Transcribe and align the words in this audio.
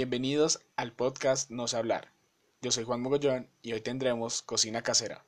Bienvenidos 0.00 0.60
al 0.76 0.92
podcast 0.92 1.50
Nos 1.50 1.74
Hablar. 1.74 2.12
Yo 2.62 2.70
soy 2.70 2.84
Juan 2.84 3.00
Mogollón 3.02 3.48
y 3.62 3.72
hoy 3.72 3.80
tendremos 3.80 4.42
cocina 4.42 4.80
casera. 4.80 5.26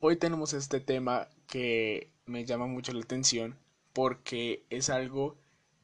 Hoy 0.00 0.16
tenemos 0.16 0.54
este 0.54 0.80
tema 0.80 1.28
que 1.46 2.10
me 2.24 2.46
llama 2.46 2.66
mucho 2.66 2.94
la 2.94 3.02
atención 3.02 3.58
porque 3.92 4.64
es 4.70 4.88
algo 4.88 5.36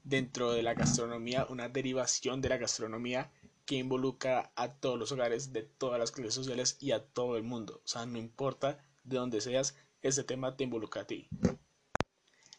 dentro 0.05 0.52
de 0.52 0.62
la 0.62 0.73
gastronomía, 0.73 1.45
una 1.50 1.69
derivación 1.69 2.41
de 2.41 2.48
la 2.48 2.56
gastronomía 2.56 3.30
que 3.66 3.74
involucra 3.74 4.52
a 4.56 4.73
todos 4.73 4.98
los 4.98 5.12
hogares 5.12 5.52
de 5.52 5.64
todas 5.64 6.00
las 6.00 6.12
clases 6.12 6.32
sociales 6.32 6.78
y 6.80 6.92
a 6.92 7.05
todo 7.05 7.37
el 7.37 7.42
mundo. 7.42 7.82
O 7.84 7.87
sea, 7.88 8.06
no 8.06 8.16
importa 8.16 8.82
de 9.05 9.19
dónde 9.19 9.42
seas, 9.42 9.77
este 10.02 10.25
tema 10.25 10.57
te 10.57 10.65
involucra 10.65 11.02
a 11.02 11.07
ti. 11.07 11.29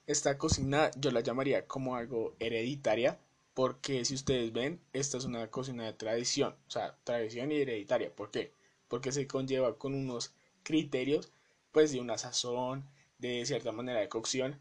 Esta 0.07 0.37
cocina 0.37 0.91
yo 0.97 1.11
la 1.11 1.21
llamaría 1.21 1.67
como 1.67 1.95
algo 1.95 2.35
hereditaria 2.39 3.19
porque 3.53 4.05
si 4.05 4.15
ustedes 4.15 4.53
ven, 4.53 4.79
esta 4.93 5.17
es 5.17 5.25
una 5.25 5.49
cocina 5.51 5.85
de 5.85 5.93
tradición, 5.93 6.55
o 6.67 6.71
sea, 6.71 6.95
tradición 7.03 7.51
y 7.51 7.57
hereditaria. 7.57 8.13
¿Por 8.15 8.31
qué? 8.31 8.53
Porque 8.87 9.11
se 9.11 9.27
conlleva 9.27 9.77
con 9.77 9.93
unos 9.93 10.33
criterios, 10.63 11.31
pues 11.71 11.91
de 11.91 11.99
una 11.99 12.17
sazón, 12.17 12.85
de 13.17 13.45
cierta 13.45 13.71
manera 13.71 13.99
de 13.99 14.09
cocción 14.09 14.59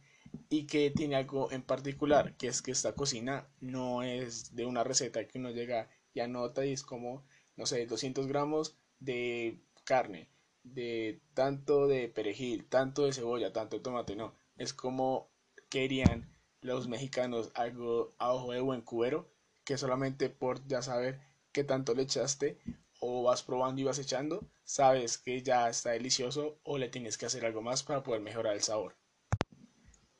y 0.50 0.66
que 0.66 0.90
tiene 0.90 1.16
algo 1.16 1.50
en 1.52 1.62
particular, 1.62 2.34
que 2.36 2.48
es 2.48 2.62
que 2.62 2.72
esta 2.72 2.94
cocina 2.94 3.46
no 3.60 4.02
es 4.02 4.54
de 4.54 4.66
una 4.66 4.84
receta 4.84 5.26
que 5.26 5.38
uno 5.38 5.50
llega 5.50 5.88
y 6.14 6.20
anota 6.20 6.66
y 6.66 6.72
es 6.72 6.82
como, 6.82 7.24
no 7.56 7.66
sé, 7.66 7.86
200 7.86 8.26
gramos 8.26 8.76
de 9.00 9.58
carne, 9.84 10.28
de 10.74 11.20
tanto 11.34 11.86
de 11.86 12.08
perejil, 12.08 12.66
tanto 12.68 13.04
de 13.04 13.12
cebolla, 13.12 13.52
tanto 13.52 13.76
de 13.76 13.82
tomate, 13.82 14.16
no. 14.16 14.34
Es 14.56 14.72
como 14.72 15.30
querían 15.68 16.34
los 16.60 16.88
mexicanos 16.88 17.50
algo 17.54 18.14
a 18.18 18.32
ojo 18.32 18.52
de 18.52 18.60
buen 18.60 18.82
cubero, 18.82 19.28
que 19.64 19.78
solamente 19.78 20.30
por 20.30 20.66
ya 20.66 20.82
saber 20.82 21.20
qué 21.52 21.64
tanto 21.64 21.94
le 21.94 22.02
echaste 22.02 22.58
o 23.00 23.22
vas 23.22 23.42
probando 23.42 23.80
y 23.80 23.84
vas 23.84 23.98
echando, 23.98 24.44
sabes 24.64 25.18
que 25.18 25.42
ya 25.42 25.68
está 25.68 25.90
delicioso 25.90 26.58
o 26.64 26.78
le 26.78 26.88
tienes 26.88 27.16
que 27.16 27.26
hacer 27.26 27.44
algo 27.44 27.62
más 27.62 27.82
para 27.82 28.02
poder 28.02 28.20
mejorar 28.20 28.54
el 28.54 28.62
sabor. 28.62 28.96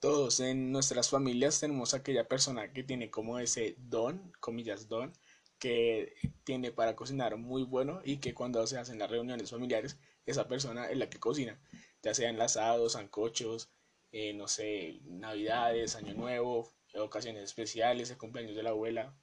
Todos 0.00 0.38
en 0.38 0.70
nuestras 0.70 1.10
familias 1.10 1.58
tenemos 1.58 1.92
aquella 1.92 2.28
persona 2.28 2.72
que 2.72 2.84
tiene 2.84 3.10
como 3.10 3.40
ese 3.40 3.74
don, 3.78 4.32
comillas 4.38 4.88
don, 4.88 5.12
que 5.58 6.14
tiene 6.44 6.70
para 6.70 6.94
cocinar 6.94 7.36
muy 7.36 7.64
bueno 7.64 8.00
y 8.04 8.18
que 8.18 8.32
cuando 8.32 8.64
se 8.66 8.78
hacen 8.78 9.00
las 9.00 9.10
reuniones 9.10 9.50
familiares, 9.50 9.98
esa 10.30 10.48
persona 10.48 10.90
es 10.90 10.96
la 10.96 11.10
que 11.10 11.18
cocina, 11.20 11.58
ya 12.02 12.14
sea 12.14 12.30
enlazados, 12.30 12.92
sancochos, 12.92 13.70
eh, 14.12 14.32
no 14.34 14.48
sé, 14.48 15.00
navidades, 15.04 15.96
año 15.96 16.14
nuevo, 16.14 16.72
ocasiones 16.94 17.42
especiales, 17.44 18.10
el 18.10 18.18
cumpleaños 18.18 18.56
de 18.56 18.62
la 18.62 18.70
abuela, 18.70 19.14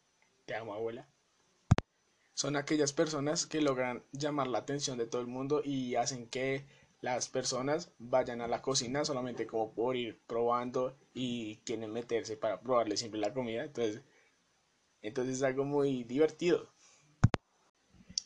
te 0.46 0.56
amo 0.56 0.74
abuela. 0.74 1.08
Son 2.34 2.56
aquellas 2.56 2.94
personas 2.94 3.46
que 3.46 3.62
logran 3.62 4.04
llamar 4.12 4.48
la 4.48 4.60
atención 4.60 4.98
de 4.98 5.08
todo 5.08 5.22
el 5.22 5.28
mundo 5.28 5.62
y 5.64 5.96
hacen 5.96 6.28
que 6.28 6.66
las 7.02 7.30
personas 7.30 7.92
vayan 7.98 8.42
a 8.42 8.48
la 8.48 8.62
cocina 8.62 9.06
solamente 9.06 9.48
como 9.48 9.74
por 9.74 9.96
ir 9.96 10.20
probando 10.28 10.98
y 11.14 11.58
quieren 11.58 11.94
meterse 11.94 12.36
para 12.36 12.60
probarle 12.60 12.98
siempre 12.98 13.20
la 13.20 13.34
comida. 13.34 13.64
Entonces, 13.64 14.02
entonces 15.02 15.38
es 15.38 15.44
algo 15.44 15.66
muy 15.66 16.04
divertido. 16.04 16.75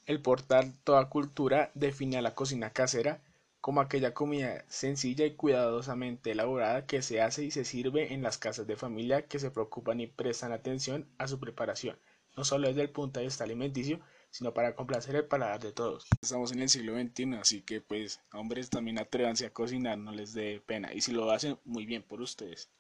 El 0.10 0.24
portal 0.24 0.74
Toda 0.84 1.08
Cultura 1.08 1.70
define 1.76 2.17
a 2.17 2.23
la 2.23 2.33
cocina 2.33 2.73
casera 2.73 3.22
como 3.61 3.80
aquella 3.80 4.16
comida 4.16 4.66
sencilla 4.67 5.23
y 5.23 5.36
cuidadosamente 5.36 6.32
elaborada 6.32 6.88
que 6.88 7.04
se 7.04 7.22
hace 7.22 7.44
y 7.44 7.52
se 7.52 7.64
sirve 7.64 8.11
en 8.11 8.23
las 8.23 8.39
casas 8.39 8.66
de 8.66 8.76
familia 8.76 9.28
que 9.28 9.38
se 9.38 9.52
preocupan 9.52 10.00
y 10.00 10.08
prestan 10.08 10.52
atención 10.52 11.08
a 11.20 11.28
su 11.28 11.39
preparación, 11.39 12.00
no 12.36 12.44
solo 12.44 12.67
desde 12.70 12.82
el 12.82 12.89
punto 12.89 13.20
de 13.20 13.28
vista 13.28 13.44
alimenticio, 13.44 14.00
sino 14.32 14.52
para 14.52 14.73
complacer 14.73 15.16
el 15.16 15.26
paladar 15.26 15.60
de 15.60 15.73
todos. 15.73 16.08
Estamos 16.23 16.54
en 16.54 16.64
el 16.64 16.70
siglo 16.70 17.00
XXI, 17.00 17.36
así 17.36 17.62
que 17.62 17.80
pues 17.80 18.20
hombres 18.33 18.72
también 18.72 18.98
atrévanse 18.98 19.45
a 19.45 19.54
cocinar, 19.54 20.00
no 20.00 20.12
les 20.12 20.33
dé 20.33 20.60
pena, 20.66 20.92
y 20.92 21.02
si 21.02 21.12
lo 21.12 21.30
hacen, 21.30 21.60
muy 21.66 21.86
bien 21.86 22.02
por 22.02 22.20
ustedes. 22.20 22.72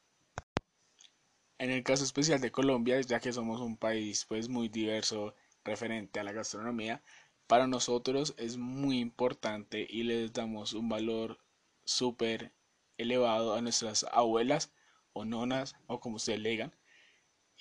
En 1.59 1.69
el 1.69 1.83
caso 1.83 2.03
especial 2.03 2.41
de 2.41 2.51
Colombia, 2.51 2.99
ya 3.01 3.19
que 3.19 3.31
somos 3.31 3.61
un 3.61 3.77
país 3.77 4.25
pues 4.27 4.49
muy 4.49 4.67
diverso 4.67 5.35
referente 5.63 6.19
a 6.19 6.23
la 6.23 6.31
gastronomía, 6.31 7.01
para 7.49 7.65
nosotros 7.65 8.35
es 8.37 8.57
muy 8.57 8.99
importante 8.99 9.87
y 9.89 10.03
les 10.03 10.31
damos 10.33 10.73
un 10.73 10.87
valor 10.87 11.39
súper 11.83 12.53
elevado 12.95 13.55
a 13.55 13.61
nuestras 13.61 14.05
abuelas 14.11 14.71
o 15.13 15.25
nonas 15.25 15.75
o 15.87 15.99
como 15.99 16.17
ustedes 16.17 16.39
le 16.41 16.51
digan. 16.51 16.75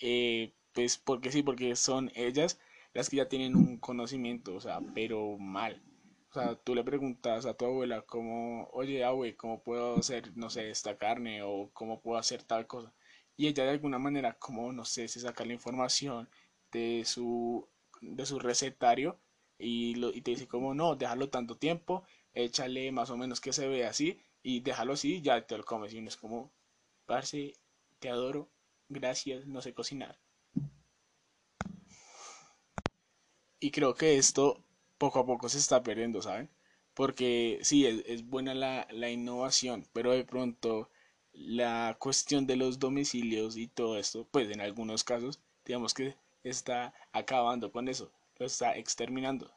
Eh, 0.03 0.53
pues 0.75 0.98
porque 0.98 1.32
sí, 1.32 1.43
porque 1.43 1.75
son 1.75 2.12
ellas 2.15 2.60
las 2.93 3.09
que 3.09 3.16
ya 3.16 3.31
tienen 3.31 3.56
un 3.56 3.78
conocimiento, 3.78 4.54
o 4.56 4.60
sea, 4.60 4.81
pero 4.94 5.38
mal. 5.38 5.82
O 6.31 6.34
sea, 6.34 6.54
tú 6.56 6.75
le 6.75 6.84
preguntas 6.84 7.47
a 7.47 7.54
tu 7.54 7.65
abuela 7.65 8.03
como, 8.03 8.69
oye, 8.75 9.04
abue, 9.04 9.37
¿cómo 9.37 9.62
puedo 9.62 9.97
hacer, 9.97 10.37
no 10.37 10.50
sé, 10.50 10.69
esta 10.69 10.98
carne 10.98 11.43
o 11.43 11.71
cómo 11.72 12.03
puedo 12.03 12.19
hacer 12.19 12.43
tal 12.43 12.66
cosa? 12.66 12.93
Y 13.38 13.47
ella 13.47 13.65
de 13.65 13.71
alguna 13.71 13.98
manera, 13.98 14.34
como, 14.34 14.71
no 14.71 14.84
sé, 14.84 15.09
se 15.09 15.21
saca 15.21 15.47
la 15.47 15.54
información 15.54 16.28
de 16.72 17.04
su, 17.06 17.66
de 18.03 18.27
su 18.27 18.38
recetario 18.38 19.19
y, 19.58 19.96
lo, 19.96 20.12
te 20.12 20.30
dice 20.30 20.46
como, 20.48 20.74
no, 20.74 20.96
déjalo 20.96 21.28
tanto 21.30 21.56
tiempo, 21.56 22.04
échale 22.34 22.92
más 22.92 23.10
o 23.10 23.16
menos 23.16 23.41
que 23.41 23.52
se 23.52 23.69
vea 23.69 23.91
así 23.91 24.20
y 24.42 24.60
déjalo 24.60 24.92
así, 24.94 25.20
ya 25.22 25.46
te 25.46 25.58
lo 25.58 25.64
comes. 25.64 25.92
Y 25.92 25.98
uno 25.98 26.08
es 26.08 26.16
como, 26.16 26.52
parce, 27.06 27.54
te 27.98 28.08
adoro, 28.08 28.48
gracias, 28.88 29.47
no 29.47 29.60
sé 29.62 29.74
cocinar. 29.74 30.18
Y 33.60 33.70
creo 33.72 33.94
que 33.94 34.16
esto 34.18 34.62
poco 34.98 35.18
a 35.20 35.26
poco 35.26 35.48
se 35.48 35.58
está 35.58 35.82
perdiendo, 35.82 36.22
¿saben? 36.22 36.50
Porque 36.94 37.58
sí, 37.62 37.86
es, 37.86 38.26
buena 38.28 38.54
la, 38.54 38.86
la, 38.91 39.10
innovación, 39.10 39.86
pero 39.92 40.12
de 40.12 40.24
pronto 40.24 40.91
la 41.32 41.97
cuestión 42.00 42.47
de 42.47 42.56
los 42.56 42.78
domicilios 42.78 43.56
y 43.56 43.68
todo 43.68 43.98
esto, 43.98 44.26
pues 44.30 44.50
en 44.50 44.60
algunos 44.60 45.04
casos, 45.04 45.41
digamos 45.64 45.94
que 45.94 46.16
está 46.42 46.94
acabando 47.12 47.70
con 47.72 47.88
eso, 47.88 48.12
lo 48.38 48.47
está 48.47 48.76
exterminando. 48.76 49.53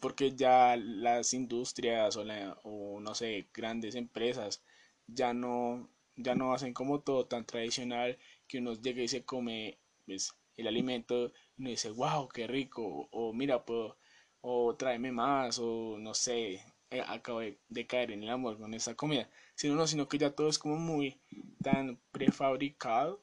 Porque 0.00 0.34
ya 0.34 0.76
las 0.76 1.34
industrias 1.34 2.16
o, 2.16 2.24
o 2.64 3.00
no 3.00 3.14
sé, 3.14 3.46
grandes 3.52 3.94
empresas 3.94 4.62
ya 5.06 5.34
no, 5.34 5.88
ya 6.16 6.34
no 6.34 6.52
hacen 6.54 6.72
como 6.72 7.00
todo 7.00 7.26
tan 7.26 7.44
tradicional 7.44 8.18
que 8.46 8.58
uno 8.58 8.74
llega 8.74 9.02
y 9.02 9.08
se 9.08 9.24
come 9.24 9.78
pues, 10.06 10.34
el 10.56 10.66
alimento 10.66 11.32
y 11.56 11.62
uno 11.62 11.70
dice, 11.70 11.90
wow, 11.90 12.28
qué 12.28 12.46
rico, 12.46 13.08
o, 13.10 13.32
mira, 13.32 13.64
puedo, 13.64 13.96
o 14.40 14.74
tráeme 14.76 15.12
más, 15.12 15.58
o 15.58 15.98
no 15.98 16.14
sé, 16.14 16.62
eh, 16.90 17.02
acabo 17.06 17.40
de, 17.40 17.86
caer 17.86 18.12
en 18.12 18.22
el 18.22 18.30
amor 18.30 18.58
con 18.58 18.74
esa 18.74 18.94
comida, 18.94 19.28
sino, 19.54 19.74
no, 19.74 19.86
sino 19.86 20.08
que 20.08 20.18
ya 20.18 20.30
todo 20.30 20.48
es 20.48 20.58
como 20.58 20.76
muy 20.76 21.20
tan 21.62 21.98
prefabricado 22.12 23.22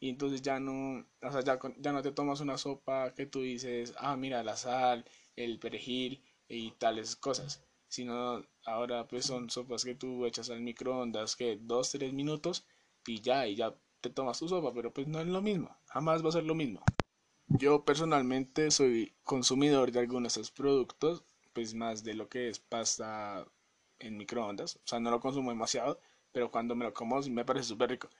y 0.00 0.08
entonces 0.10 0.42
ya 0.42 0.60
no, 0.60 1.06
o 1.22 1.32
sea, 1.32 1.42
ya, 1.42 1.58
ya 1.78 1.92
no 1.92 2.02
te 2.02 2.12
tomas 2.12 2.40
una 2.40 2.58
sopa 2.58 3.14
que 3.14 3.26
tú 3.26 3.42
dices, 3.42 3.94
ah, 3.98 4.16
mira, 4.16 4.42
la 4.42 4.56
sal, 4.56 5.04
el 5.36 5.58
perejil 5.58 6.22
y 6.48 6.72
tales 6.72 7.16
cosas, 7.16 7.64
sino 7.88 8.44
ahora 8.64 9.06
pues 9.08 9.26
son 9.26 9.50
sopas 9.50 9.84
que 9.84 9.94
tú 9.94 10.26
echas 10.26 10.50
al 10.50 10.60
microondas 10.60 11.36
que 11.36 11.58
dos, 11.60 11.90
tres 11.90 12.12
minutos 12.12 12.66
y 13.06 13.20
ya, 13.20 13.46
y 13.46 13.56
ya 13.56 13.74
te 14.00 14.10
tomas 14.10 14.38
tu 14.38 14.48
sopa, 14.48 14.72
pero 14.74 14.92
pues 14.92 15.06
no 15.06 15.20
es 15.20 15.26
lo 15.26 15.40
mismo, 15.40 15.76
jamás 15.86 16.24
va 16.24 16.28
a 16.28 16.32
ser 16.32 16.44
lo 16.44 16.54
mismo. 16.54 16.82
Yo 17.48 17.84
personalmente 17.84 18.70
soy 18.70 19.14
consumidor 19.22 19.92
de 19.92 20.00
algunos 20.00 20.34
de 20.34 20.40
estos 20.40 20.50
productos, 20.50 21.24
pues 21.52 21.74
más 21.74 22.02
de 22.02 22.14
lo 22.14 22.28
que 22.28 22.48
es 22.48 22.58
pasta 22.58 23.46
en 23.98 24.16
microondas, 24.16 24.76
o 24.76 24.86
sea, 24.86 25.00
no 25.00 25.10
lo 25.10 25.20
consumo 25.20 25.50
demasiado, 25.50 26.00
pero 26.32 26.50
cuando 26.50 26.74
me 26.74 26.84
lo 26.84 26.92
como 26.92 27.20
me 27.22 27.44
parece 27.44 27.68
súper 27.68 27.90
rico. 27.90 28.10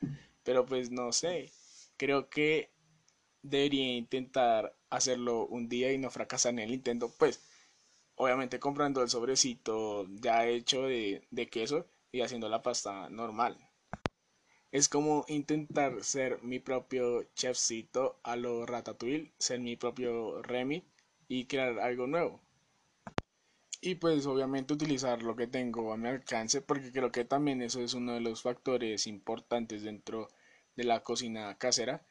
Pero 0.45 0.65
pues 0.65 0.91
no 0.91 1.11
sé, 1.13 1.51
creo 1.97 2.29
que 2.31 2.71
debería 3.43 3.97
intentar 3.97 4.77
hacerlo 4.91 5.47
un 5.47 5.69
día 5.69 5.93
y 5.93 5.99
no 5.99 6.11
fracasar 6.11 6.53
en 6.55 6.61
el 6.61 6.75
intento, 6.75 7.13
pues 7.19 7.43
obviamente 8.17 8.61
comprando 8.61 9.03
el 9.03 9.11
sobrecito 9.11 10.07
ya 10.11 10.47
hecho 10.47 10.85
de, 10.85 11.27
de 11.31 11.49
queso 11.49 11.87
y 12.13 12.23
haciendo 12.23 12.49
la 12.49 12.63
pasta 12.63 13.09
normal. 13.11 13.59
Es 14.73 14.91
como 14.91 15.25
intentar 15.29 16.05
ser 16.05 16.43
mi 16.43 16.59
propio 16.59 17.23
chefcito 17.35 18.21
a 18.23 18.37
lo 18.37 18.67
ratatouille, 18.67 19.33
ser 19.39 19.59
mi 19.61 19.75
propio 19.77 20.43
Remy 20.43 20.85
y 21.29 21.47
crear 21.47 21.79
algo 21.79 22.07
nuevo. 22.07 22.43
Y 23.81 23.95
pues 23.95 24.27
obviamente 24.27 24.75
utilizar 24.75 25.23
lo 25.23 25.37
que 25.37 25.47
tengo 25.47 25.93
a 25.93 25.97
mi 25.97 26.09
alcance 26.09 26.61
porque 26.61 26.91
creo 26.91 27.13
que 27.13 27.25
también 27.25 27.63
eso 27.63 27.81
es 27.81 27.95
uno 27.95 28.15
de 28.15 28.21
los 28.21 28.43
factores 28.43 29.07
importantes 29.07 29.85
dentro 29.85 30.23
de 30.23 30.35
la 30.83 31.05
cocina 31.05 31.57
casera. 31.57 32.05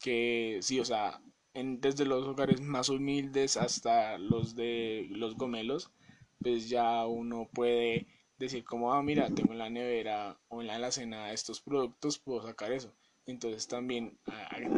Que 0.00 0.60
sí, 0.62 0.80
o 0.80 0.84
sea, 0.86 1.20
desde 1.52 2.06
los 2.06 2.26
hogares 2.26 2.60
más 2.62 2.88
humildes 2.88 3.56
hasta 3.56 4.16
los 4.18 4.54
de 4.54 5.06
los 5.10 5.36
gomelos, 5.36 5.90
pues 6.40 6.68
ya 6.68 7.06
uno 7.06 7.48
puede 7.52 8.06
decir 8.38 8.64
como, 8.64 8.92
ah, 8.92 9.02
mira, 9.02 9.28
tengo 9.30 9.52
en 9.52 9.58
la 9.58 9.70
nevera 9.70 10.38
o 10.48 10.60
en 10.60 10.68
la 10.68 10.76
alacena 10.76 11.32
estos 11.32 11.60
productos, 11.60 12.18
puedo 12.18 12.42
sacar 12.42 12.72
eso. 12.72 12.94
Entonces 13.26 13.66
también 13.66 14.18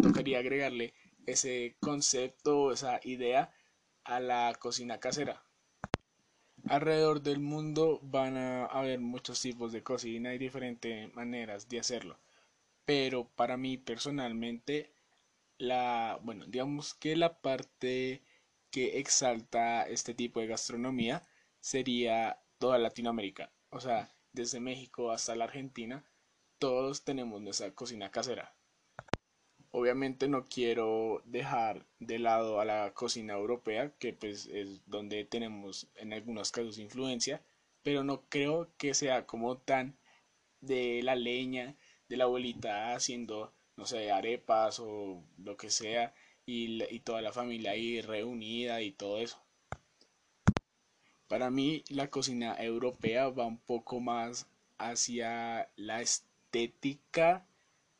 tocaría 0.03 0.39
agregarle 0.39 0.95
ese 1.27 1.77
concepto, 1.81 2.73
esa 2.73 3.01
idea 3.05 3.53
a 4.05 4.21
la 4.21 4.55
cocina 4.59 4.99
casera. 4.99 5.43
Alrededor 6.69 7.23
del 7.23 7.41
mundo 7.41 8.01
van 8.03 8.37
a 8.37 8.67
haber 8.67 9.01
muchos 9.01 9.41
tipos 9.41 9.73
de 9.73 9.83
cocina 9.83 10.35
y 10.35 10.39
diferentes 10.39 11.15
maneras 11.15 11.69
de 11.69 11.81
hacerlo. 11.81 12.19
Pero 12.89 13.29
para 13.29 13.59
mí 13.59 13.77
personalmente, 13.77 14.95
la, 15.59 16.19
bueno, 16.23 16.47
digamos 16.47 16.95
que 16.95 17.17
la 17.17 17.43
parte 17.43 18.23
que 18.71 18.99
exalta 18.99 19.87
este 19.87 20.15
tipo 20.15 20.41
de 20.41 20.47
gastronomía 20.47 21.23
sería 21.61 22.41
toda 22.57 22.79
Latinoamérica. 22.79 23.53
O 23.69 23.79
sea, 23.79 24.11
desde 24.33 24.61
México 24.61 25.11
hasta 25.11 25.37
la 25.37 25.45
Argentina, 25.45 26.03
todos 26.59 27.05
tenemos 27.05 27.43
nuestra 27.43 27.75
cocina 27.75 28.11
casera. 28.11 28.55
Obviamente 29.71 30.27
no 30.27 30.47
quiero 30.47 31.21
dejar 31.27 31.85
de 31.99 32.19
lado 32.19 32.59
a 32.59 32.65
la 32.65 32.95
cocina 32.95 33.35
europea, 33.35 33.93
que 33.99 34.15
pues 34.15 34.47
es 34.47 34.81
donde 34.87 35.27
tenemos 35.27 35.89
en 35.97 36.15
algunos 36.15 36.53
casos 36.53 36.79
influencia, 36.79 37.43
pero 37.83 38.03
no 38.03 38.23
creo 38.31 38.71
que 38.79 38.95
sea 38.95 39.27
como 39.27 39.59
tan 39.59 39.99
de 40.61 41.03
la 41.03 41.17
leña, 41.17 41.77
de 42.09 42.17
la 42.17 42.25
abuelita 42.25 42.95
haciendo, 42.95 43.53
no 43.77 43.87
sé, 43.87 44.11
arepas 44.11 44.81
o 44.81 45.23
lo 45.39 45.57
que 45.57 45.71
sea, 45.71 46.15
y, 46.47 46.83
y 46.93 47.01
toda 47.01 47.23
la 47.23 47.33
familia 47.33 47.73
ahí 47.73 48.01
reunida 48.01 48.81
y 48.83 48.93
todo 48.93 49.19
eso. 49.19 49.43
Para 51.29 51.51
mí 51.51 51.85
la 51.91 52.09
cocina 52.09 52.57
europea 52.59 53.29
va 53.29 53.47
un 53.47 53.59
poco 53.59 54.01
más 54.01 54.47
hacia 54.79 55.69
la 55.77 56.01
estética 56.01 57.47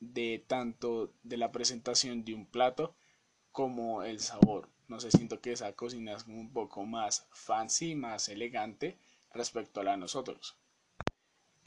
de 0.01 0.43
tanto 0.47 1.13
de 1.23 1.37
la 1.37 1.53
presentación 1.53 2.25
de 2.25 2.35
un 2.35 2.47
plato 2.47 2.95
como 3.53 4.03
el 4.03 4.21
sabor. 4.21 4.69
No 4.89 5.01
sé, 5.01 5.11
siento 5.11 5.41
que 5.41 5.53
esa 5.53 5.73
cocina 5.75 6.15
es 6.15 6.27
un 6.27 6.51
poco 6.53 6.85
más 6.87 7.27
fancy, 7.33 7.95
más 7.95 8.29
elegante 8.29 8.97
respecto 9.35 9.81
a 9.81 9.85
la 9.85 9.91
de 9.93 9.99
nosotros. 9.99 10.57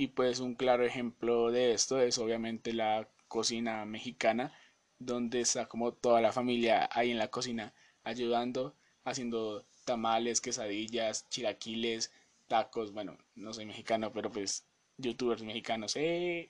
Y 0.02 0.08
pues 0.08 0.40
un 0.40 0.56
claro 0.56 0.84
ejemplo 0.84 1.52
de 1.52 1.74
esto 1.74 2.02
es 2.02 2.18
obviamente 2.18 2.74
la 2.74 3.08
cocina 3.28 3.86
mexicana, 3.86 4.52
donde 4.98 5.42
está 5.42 5.68
como 5.68 5.94
toda 5.94 6.22
la 6.22 6.32
familia 6.32 6.90
ahí 6.92 7.12
en 7.12 7.20
la 7.20 7.30
cocina 7.30 7.76
ayudando, 8.04 8.76
haciendo 9.04 9.64
tamales, 9.86 10.42
quesadillas, 10.42 11.30
chilaquiles, 11.30 12.12
tacos. 12.48 12.94
Bueno, 12.94 13.16
no 13.36 13.54
soy 13.54 13.68
mexicano, 13.68 14.12
pero 14.12 14.32
pues 14.32 14.66
youtubers 14.98 15.44
mexicanos, 15.44 15.96
eh, 15.96 16.50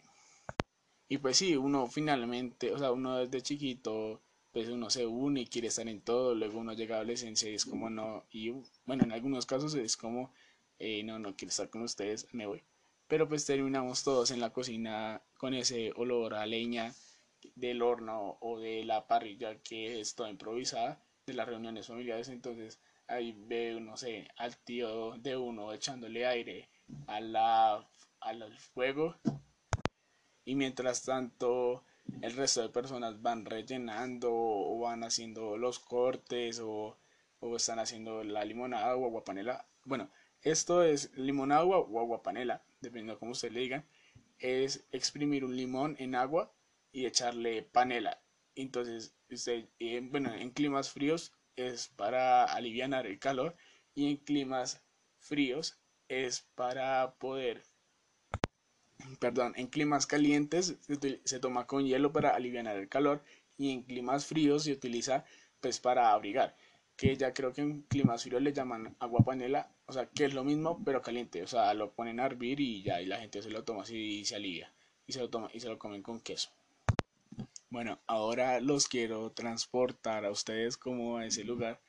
y 1.10 1.18
pues 1.18 1.36
sí, 1.36 1.58
uno 1.58 1.88
finalmente, 1.88 2.72
o 2.72 2.80
sea, 2.80 2.94
uno 2.94 3.18
desde 3.18 3.42
chiquito, 3.42 4.22
pues 4.54 4.70
uno 4.70 4.90
se 4.90 5.06
une 5.08 5.42
y 5.42 5.48
quiere 5.48 5.68
estar 5.68 5.90
en 5.90 6.00
todo, 6.00 6.36
luego 6.36 6.60
uno 6.60 6.72
llega 6.72 6.96
a 6.96 7.00
adolescencia 7.00 7.50
y 7.52 7.56
es 7.56 7.66
como 7.66 7.90
no, 7.90 8.24
y 8.32 8.52
bueno, 8.86 9.04
en 9.04 9.12
algunos 9.12 9.46
casos 9.46 9.74
es 9.76 9.98
como, 9.98 10.32
eh, 10.80 11.04
no, 11.04 11.20
no 11.20 11.36
quiero 11.36 11.50
estar 11.50 11.70
con 11.70 11.82
ustedes, 11.82 12.28
me 12.34 12.46
voy. 12.46 12.64
Pero 13.12 13.28
pues 13.28 13.46
terminamos 13.46 14.06
todos 14.06 14.32
en 14.32 14.40
la 14.40 14.54
cocina 14.54 15.22
con 15.38 15.54
ese 15.54 15.92
olor 15.98 16.34
a 16.34 16.46
leña 16.46 16.94
del 17.56 17.82
horno 17.82 18.38
o 18.40 18.58
de 18.58 18.86
la 18.86 19.06
parrilla 19.06 19.62
que 19.62 20.00
es 20.00 20.16
toda 20.16 20.30
improvisada 20.30 21.04
de 21.26 21.34
las 21.34 21.46
reuniones 21.46 21.88
familiares, 21.88 22.30
entonces 22.30 22.80
ahí 23.10 23.36
ve, 23.38 23.78
no 23.82 23.98
sé, 23.98 24.30
al 24.38 24.56
tío 24.60 25.18
de 25.18 25.36
uno 25.36 25.74
echándole 25.74 26.26
aire 26.26 26.70
a 27.06 27.20
la, 27.20 27.86
al 28.22 28.58
fuego. 28.58 29.18
Y 30.46 30.56
mientras 30.56 31.04
tanto 31.04 31.84
el 32.22 32.32
resto 32.32 32.62
de 32.62 32.70
personas 32.70 33.22
van 33.22 33.44
rellenando 33.44 34.30
o 34.34 34.80
van 34.80 35.04
haciendo 35.04 35.58
los 35.58 35.80
cortes 35.80 36.62
o, 36.64 36.96
están 37.58 37.80
haciendo 37.80 38.24
la 38.24 38.46
limonada 38.46 38.96
o 38.96 39.04
aguapanela. 39.04 39.66
Bueno, 39.84 40.10
esto 40.44 40.82
es 40.84 41.12
limonada 41.18 41.66
o 41.66 42.00
aguapanela, 42.00 42.64
dependiendo 42.82 43.14
de 43.14 43.20
cómo 43.20 43.32
usted 43.32 43.52
le 43.52 43.62
diga. 43.62 43.86
Es 44.40 44.86
exprimir 44.92 45.46
un 45.46 45.56
limón 45.56 45.96
en 46.00 46.16
agua 46.16 46.54
y 46.92 47.06
echarle 47.06 47.64
panela. 47.64 48.22
Entonces, 48.56 49.16
usted, 49.30 49.70
eh, 49.80 50.02
bueno, 50.04 50.34
en 50.34 50.52
climas 50.52 50.90
fríos 50.92 51.34
es 51.56 51.88
para 51.90 52.44
aliviar 52.46 53.06
el 53.06 53.20
calor 53.20 53.56
y 53.94 54.10
en 54.10 54.18
climas 54.18 54.82
fríos 55.20 55.80
es 56.08 56.42
para 56.56 57.16
poder 57.16 57.64
perdón, 59.20 59.54
en 59.56 59.68
climas 59.68 60.06
calientes 60.06 60.78
se, 61.24 61.40
toma 61.40 61.68
con 61.68 61.86
hielo 61.86 62.12
para 62.12 62.32
aliviar 62.32 62.68
el 62.68 62.90
calor 62.90 63.24
y 63.58 63.72
en 63.72 63.84
climas 63.84 64.26
fríos 64.26 64.64
se 64.64 64.74
utiliza 64.74 65.26
pues 65.60 65.80
para 65.80 66.12
abrigar, 66.12 66.56
que 66.96 67.16
ya 67.16 67.34
creo 67.34 67.54
que 67.54 67.62
en 67.62 67.82
climas 67.84 68.24
fríos 68.24 68.42
le 68.42 68.54
llaman 68.54 68.96
agua 69.00 69.22
panela, 69.24 69.72
o 69.92 69.94
sea, 69.94 70.06
que 70.06 70.24
es 70.24 70.34
lo 70.34 70.46
mismo 70.46 70.82
pero 70.86 71.02
caliente, 71.02 71.44
o 71.44 71.48
sea, 71.48 71.74
lo 71.74 71.92
ponen 71.92 72.22
a 72.22 72.26
hervir 72.26 72.62
y 72.62 72.82
ya 72.82 73.02
y 73.02 73.06
la 73.06 73.20
gente 73.20 73.42
se 73.42 73.50
lo 73.50 73.66
toma 73.66 73.82
así 73.82 74.20
y 74.20 74.26
se 74.26 74.36
alivia 74.36 74.74
y 75.06 75.12
se 75.12 75.20
lo 75.20 75.30
toma 75.30 75.50
y 75.54 75.60
se 75.60 75.68
lo 75.68 75.78
comen 75.78 76.02
con 76.02 76.22
queso. 76.22 76.50
Bueno, 77.70 78.00
ahora 78.08 78.62
los 78.62 78.88
quiero 78.88 79.32
transportar 79.32 80.24
a 80.24 80.32
ustedes 80.32 80.78
como 80.78 81.18
a 81.18 81.26
ese 81.26 81.44
lugar 81.44 81.82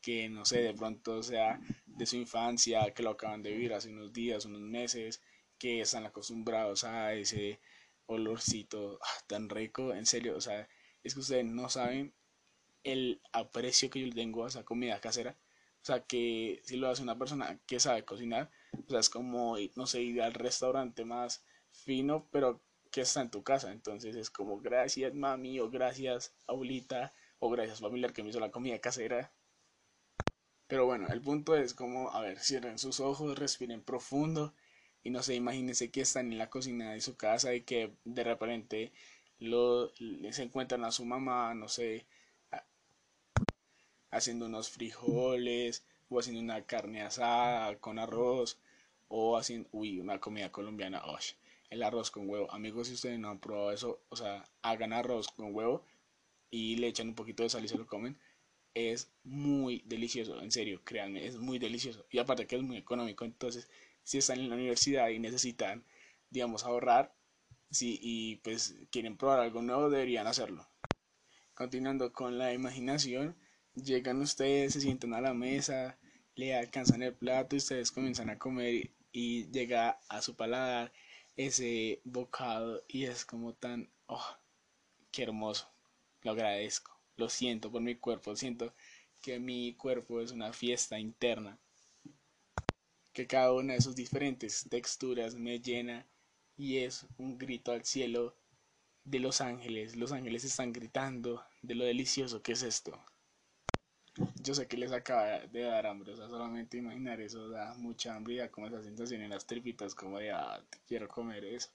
que 0.00 0.30
no 0.30 0.46
sé, 0.46 0.62
de 0.62 0.72
pronto 0.72 1.22
sea 1.22 1.60
de 1.84 2.06
su 2.06 2.16
infancia, 2.16 2.90
que 2.94 3.02
lo 3.02 3.10
acaban 3.10 3.42
de 3.42 3.50
vivir 3.50 3.74
hace 3.74 3.90
unos 3.90 4.10
días, 4.14 4.46
unos 4.46 4.62
meses, 4.62 5.20
que 5.58 5.82
están 5.82 6.06
acostumbrados 6.06 6.84
a 6.84 7.12
ese 7.12 7.60
olorcito 8.06 8.98
ah, 9.02 9.24
tan 9.26 9.50
rico, 9.50 9.92
en 9.92 10.06
serio, 10.06 10.38
o 10.38 10.40
sea, 10.40 10.66
es 11.02 11.12
que 11.12 11.20
ustedes 11.20 11.44
no 11.44 11.68
saben 11.68 12.14
el 12.82 13.20
aprecio 13.32 13.90
que 13.90 14.00
yo 14.00 14.14
tengo 14.14 14.46
a 14.46 14.48
esa 14.48 14.64
comida 14.64 15.00
casera. 15.02 15.36
O 15.84 15.86
sea, 15.86 16.00
que 16.00 16.62
si 16.64 16.78
lo 16.78 16.88
hace 16.88 17.02
una 17.02 17.18
persona 17.18 17.60
que 17.66 17.78
sabe 17.78 18.06
cocinar, 18.06 18.50
o 18.86 18.88
sea, 18.88 19.00
es 19.00 19.10
como, 19.10 19.56
no 19.76 19.86
sé, 19.86 20.00
ir 20.00 20.22
al 20.22 20.32
restaurante 20.32 21.04
más 21.04 21.44
fino, 21.72 22.26
pero 22.32 22.62
que 22.90 23.02
está 23.02 23.20
en 23.20 23.30
tu 23.30 23.42
casa. 23.42 23.70
Entonces 23.70 24.16
es 24.16 24.30
como, 24.30 24.58
gracias 24.62 25.12
mami, 25.14 25.60
o 25.60 25.68
gracias 25.68 26.34
abuelita, 26.46 27.12
o 27.38 27.50
gracias 27.50 27.80
familiar 27.80 28.14
que 28.14 28.22
me 28.22 28.30
hizo 28.30 28.40
la 28.40 28.50
comida 28.50 28.78
casera. 28.78 29.34
Pero 30.68 30.86
bueno, 30.86 31.06
el 31.08 31.20
punto 31.20 31.54
es 31.54 31.74
como, 31.74 32.10
a 32.12 32.22
ver, 32.22 32.38
cierren 32.40 32.78
sus 32.78 33.00
ojos, 33.00 33.38
respiren 33.38 33.82
profundo 33.82 34.54
y 35.02 35.10
no 35.10 35.22
sé, 35.22 35.34
imagínense 35.34 35.90
que 35.90 36.00
están 36.00 36.32
en 36.32 36.38
la 36.38 36.48
cocina 36.48 36.92
de 36.94 37.02
su 37.02 37.14
casa 37.14 37.54
y 37.54 37.60
que 37.60 37.94
de 38.04 38.24
repente 38.24 38.94
lo, 39.38 39.92
se 40.30 40.42
encuentran 40.44 40.82
a 40.86 40.92
su 40.92 41.04
mamá, 41.04 41.52
no 41.52 41.68
sé, 41.68 42.06
haciendo 44.14 44.46
unos 44.46 44.70
frijoles 44.70 45.84
o 46.08 46.18
haciendo 46.18 46.40
una 46.40 46.64
carne 46.64 47.02
asada 47.02 47.76
con 47.78 47.98
arroz 47.98 48.58
o 49.08 49.36
haciendo, 49.36 49.68
uy, 49.72 50.00
una 50.00 50.20
comida 50.20 50.50
colombiana, 50.50 51.02
el 51.70 51.82
arroz 51.82 52.10
con 52.10 52.28
huevo. 52.28 52.50
Amigos, 52.52 52.88
si 52.88 52.94
ustedes 52.94 53.18
no 53.18 53.30
han 53.30 53.40
probado 53.40 53.72
eso, 53.72 54.00
o 54.08 54.16
sea, 54.16 54.48
hagan 54.62 54.92
arroz 54.92 55.28
con 55.28 55.54
huevo 55.54 55.84
y 56.50 56.76
le 56.76 56.88
echan 56.88 57.08
un 57.08 57.14
poquito 57.14 57.42
de 57.42 57.50
sal 57.50 57.64
y 57.64 57.68
se 57.68 57.78
lo 57.78 57.86
comen. 57.86 58.16
Es 58.74 59.10
muy 59.24 59.82
delicioso, 59.86 60.40
en 60.40 60.50
serio, 60.50 60.80
créanme, 60.84 61.26
es 61.26 61.36
muy 61.38 61.58
delicioso. 61.58 62.06
Y 62.10 62.18
aparte 62.18 62.46
que 62.46 62.56
es 62.56 62.62
muy 62.62 62.76
económico, 62.76 63.24
entonces 63.24 63.68
si 64.02 64.18
están 64.18 64.40
en 64.40 64.48
la 64.48 64.56
universidad 64.56 65.08
y 65.08 65.18
necesitan, 65.18 65.84
digamos, 66.30 66.64
ahorrar, 66.64 67.14
si, 67.70 67.98
y 68.00 68.36
pues 68.36 68.76
quieren 68.90 69.16
probar 69.16 69.40
algo 69.40 69.62
nuevo, 69.62 69.90
deberían 69.90 70.26
hacerlo. 70.26 70.68
Continuando 71.54 72.12
con 72.12 72.38
la 72.38 72.52
imaginación, 72.52 73.36
llegan 73.74 74.20
ustedes, 74.20 74.72
se 74.72 74.80
sientan 74.80 75.14
a 75.14 75.20
la 75.20 75.34
mesa, 75.34 75.98
le 76.34 76.54
alcanzan 76.54 77.02
el 77.02 77.14
plato 77.14 77.56
y 77.56 77.58
ustedes 77.58 77.90
comienzan 77.90 78.30
a 78.30 78.38
comer 78.38 78.90
y 79.12 79.50
llega 79.50 80.00
a 80.08 80.22
su 80.22 80.36
paladar 80.36 80.92
ese 81.36 82.00
bocado 82.04 82.82
y 82.88 83.04
es 83.04 83.24
como 83.24 83.54
tan, 83.54 83.90
oh, 84.06 84.36
qué 85.10 85.24
hermoso, 85.24 85.70
lo 86.22 86.32
agradezco, 86.32 86.98
lo 87.16 87.28
siento 87.28 87.70
por 87.70 87.82
mi 87.82 87.96
cuerpo, 87.96 88.36
siento 88.36 88.74
que 89.22 89.38
mi 89.38 89.74
cuerpo 89.74 90.20
es 90.20 90.32
una 90.32 90.52
fiesta 90.52 90.98
interna 90.98 91.58
que 93.14 93.28
cada 93.28 93.52
una 93.52 93.74
de 93.74 93.80
sus 93.80 93.94
diferentes 93.94 94.66
texturas 94.68 95.36
me 95.36 95.60
llena 95.60 96.04
y 96.56 96.78
es 96.78 97.06
un 97.16 97.38
grito 97.38 97.70
al 97.70 97.84
cielo 97.84 98.36
de 99.04 99.20
los 99.20 99.40
ángeles. 99.40 99.94
Los 99.94 100.10
ángeles 100.10 100.44
están 100.44 100.72
gritando 100.72 101.44
de 101.62 101.76
lo 101.76 101.84
delicioso 101.84 102.42
que 102.42 102.52
es 102.52 102.64
esto. 102.64 103.00
Yo 104.44 104.54
sé 104.54 104.68
que 104.68 104.76
les 104.76 104.92
acaba 104.92 105.40
de 105.40 105.62
dar 105.62 105.86
hambre, 105.86 106.12
o 106.12 106.16
sea, 106.16 106.28
solamente 106.28 106.76
imaginar 106.76 107.18
eso 107.18 107.48
da 107.48 107.74
mucha 107.78 108.14
hambre 108.14 108.34
y 108.34 108.36
da 108.36 108.50
como 108.50 108.66
esa 108.66 108.82
sensación 108.82 109.22
en 109.22 109.30
las 109.30 109.46
tripitas, 109.46 109.94
como 109.94 110.18
de, 110.18 110.32
ah, 110.32 110.62
quiero 110.86 111.08
comer 111.08 111.46
eso. 111.46 111.70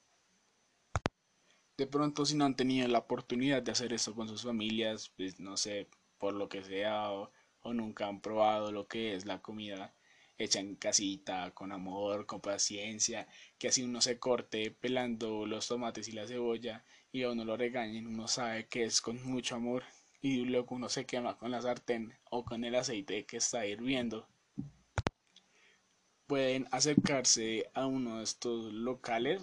De 1.76 1.88
pronto, 1.88 2.24
si 2.24 2.36
no 2.36 2.44
han 2.44 2.54
tenido 2.54 2.86
la 2.86 2.98
oportunidad 2.98 3.60
de 3.60 3.72
hacer 3.72 3.92
esto 3.92 4.14
con 4.14 4.28
sus 4.28 4.44
familias, 4.44 5.10
pues 5.16 5.40
no 5.40 5.56
sé, 5.56 5.88
por 6.18 6.32
lo 6.34 6.48
que 6.48 6.62
sea, 6.62 7.10
o 7.10 7.32
nunca 7.74 8.06
han 8.06 8.20
probado 8.20 8.70
lo 8.70 8.86
que 8.86 9.14
es 9.16 9.26
la 9.26 9.42
comida 9.42 9.92
hecha 10.38 10.60
en 10.60 10.76
casita, 10.76 11.50
con 11.52 11.72
amor, 11.72 12.24
con 12.26 12.40
paciencia, 12.40 13.26
que 13.58 13.66
así 13.68 13.82
uno 13.82 14.00
se 14.00 14.20
corte 14.20 14.70
pelando 14.70 15.44
los 15.44 15.66
tomates 15.66 16.06
y 16.06 16.12
la 16.12 16.28
cebolla 16.28 16.84
y 17.10 17.24
a 17.24 17.30
uno 17.30 17.44
lo 17.44 17.56
regañen, 17.56 18.06
uno 18.06 18.28
sabe 18.28 18.68
que 18.68 18.84
es 18.84 19.00
con 19.00 19.20
mucho 19.24 19.56
amor 19.56 19.82
y 20.22 20.44
luego 20.44 20.74
uno 20.74 20.88
se 20.88 21.06
quema 21.06 21.38
con 21.38 21.50
la 21.50 21.62
sartén 21.62 22.14
o 22.30 22.44
con 22.44 22.64
el 22.64 22.74
aceite 22.74 23.24
que 23.24 23.38
está 23.38 23.66
hirviendo. 23.66 24.28
Pueden 26.26 26.68
acercarse 26.70 27.70
a 27.74 27.86
uno 27.86 28.18
de 28.18 28.24
estos 28.24 28.72
locales, 28.72 29.42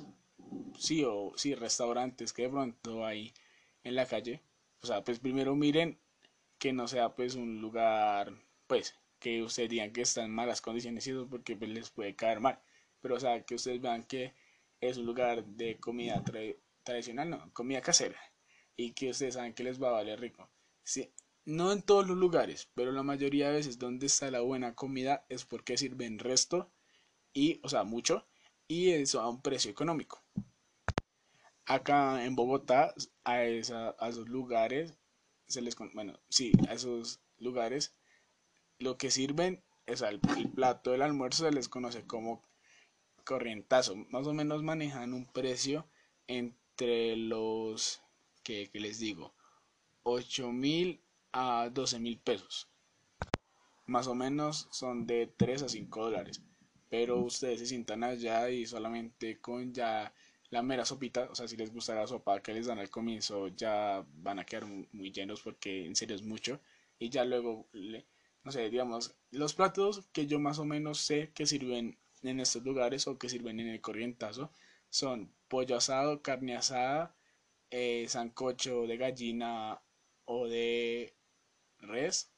sí 0.77 1.03
o 1.03 1.34
sí, 1.36 1.55
restaurantes 1.55 2.31
que 2.31 2.43
de 2.43 2.50
pronto 2.50 3.05
hay 3.05 3.34
en 3.84 3.96
la 3.96 4.05
calle. 4.05 4.41
O 4.81 4.88
sea, 4.88 5.03
pues 5.03 5.19
primero 5.19 5.55
miren 5.55 6.00
que 6.60 6.74
no 6.74 6.88
sea 6.88 7.15
pues 7.15 7.36
un 7.36 7.62
lugar, 7.62 8.34
pues, 8.67 8.96
que 9.19 9.43
ustedes 9.43 9.69
digan 9.69 9.91
que 9.91 10.01
está 10.01 10.24
en 10.24 10.31
malas 10.31 10.62
condiciones 10.62 11.05
y 11.07 11.12
eso 11.12 11.27
porque 11.27 11.55
pues, 11.55 11.72
les 11.72 11.89
puede 11.89 12.15
caer 12.15 12.39
mal. 12.39 12.60
Pero 13.01 13.15
o 13.15 13.19
sea, 13.19 13.43
que 13.43 13.55
ustedes 13.55 13.81
vean 13.81 14.03
que 14.03 14.34
es 14.81 14.98
un 14.98 15.05
lugar 15.05 15.43
de 15.46 15.77
comida 15.79 16.24
tradicional, 16.84 17.29
no, 17.29 17.53
comida 17.53 17.81
casera. 17.81 18.19
Y 18.75 18.93
que 18.93 19.10
ustedes 19.10 19.34
saben 19.36 19.53
que 19.53 19.63
les 19.63 19.81
va 19.81 19.89
a 19.89 19.93
valer 19.93 20.19
rico. 20.19 20.50
No 21.46 21.72
en 21.72 21.82
todos 21.82 22.08
los 22.08 22.17
lugares, 22.17 22.70
pero 22.75 22.91
la 22.91 23.03
mayoría 23.03 23.48
de 23.48 23.56
veces 23.56 23.79
donde 23.79 24.06
está 24.06 24.29
la 24.32 24.41
buena 24.41 24.75
comida 24.75 25.25
es 25.29 25.46
porque 25.46 25.77
sirven 25.77 26.20
resto 26.20 26.70
y, 27.34 27.60
o 27.63 27.70
sea, 27.70 27.84
mucho, 27.84 28.27
y 28.67 28.89
eso 28.91 29.22
a 29.22 29.29
un 29.29 29.41
precio 29.41 29.72
económico. 29.72 30.24
Acá 31.65 32.25
en 32.25 32.36
Bogotá, 32.36 32.94
a, 33.24 33.44
esos 33.44 34.29
lugares, 34.29 34.94
se 35.48 35.62
les, 35.62 35.75
bueno, 35.94 36.20
sí, 36.29 36.51
a 36.70 36.74
esos 36.74 37.20
lugares, 37.39 37.94
lo 38.79 38.98
que 38.98 39.12
sirven, 39.12 39.63
es 39.86 40.01
el, 40.01 40.20
el 40.38 40.50
plato 40.50 40.91
del 40.91 41.01
almuerzo 41.01 41.46
se 41.46 41.51
les 41.51 41.70
conoce 41.70 42.06
como 42.06 42.44
corrientazo. 43.24 43.96
Más 44.10 44.27
o 44.27 44.34
menos 44.34 44.63
manejan 44.63 45.13
un 45.13 45.25
precio 45.25 45.88
entre 46.27 47.15
los, 47.15 48.01
que, 48.44 48.70
les 48.74 49.00
digo, 49.00 49.34
8 50.10 50.54
mil 50.54 51.02
a 51.34 51.70
12 51.70 52.00
mil 52.00 52.18
pesos. 52.18 52.70
Más 53.86 54.08
o 54.08 54.16
menos 54.16 54.68
son 54.72 55.06
de 55.06 55.28
3 55.28 55.64
a 55.64 55.70
5 55.70 56.04
dólares. 56.06 56.42
Pero 56.90 57.20
ustedes 57.20 57.60
se 57.60 57.66
sientan 57.66 58.04
allá 58.06 58.50
y 58.50 58.66
solamente 58.66 59.42
con 59.42 59.74
ya 59.74 60.14
la 60.50 60.64
mera 60.64 60.86
sopita, 60.86 61.28
o 61.30 61.36
sea, 61.36 61.48
si 61.50 61.58
les 61.58 61.74
gusta 61.74 61.94
la 61.94 62.08
sopa 62.08 62.42
que 62.42 62.54
les 62.54 62.68
dan 62.68 62.80
al 62.80 62.90
comienzo, 62.90 63.50
ya 63.50 64.06
van 64.24 64.40
a 64.40 64.46
quedar 64.46 64.66
muy 64.66 65.12
llenos 65.12 65.42
porque 65.42 65.86
en 65.86 65.96
serio 65.96 66.16
es 66.16 66.24
mucho. 66.24 66.62
Y 67.00 67.10
ya 67.10 67.26
luego, 67.26 67.68
no 68.44 68.52
sé, 68.52 68.70
digamos, 68.70 69.14
los 69.32 69.54
platos 69.54 70.08
que 70.14 70.26
yo 70.26 70.40
más 70.40 70.58
o 70.60 70.66
menos 70.66 71.00
sé 71.00 71.32
que 71.34 71.46
sirven 71.46 71.98
en 72.24 72.40
estos 72.40 72.64
lugares 72.64 73.08
o 73.08 73.18
que 73.18 73.28
sirven 73.28 73.60
en 73.60 73.68
el 73.68 73.82
corrientazo 73.82 74.52
son 74.90 75.34
pollo 75.50 75.76
asado, 75.76 76.22
carne 76.22 76.56
asada, 76.56 77.14
eh, 77.72 78.06
sancocho 78.08 78.88
de 78.88 78.96
gallina 78.98 79.82
o 80.27 80.48
de 80.48 81.15
res 81.79 82.31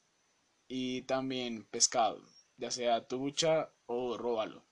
y 0.69 1.01
también 1.01 1.65
pescado, 1.65 2.23
ya 2.55 2.71
sea 2.71 3.07
tubucha 3.07 3.73
o 3.85 4.17
róbalo. 4.17 4.63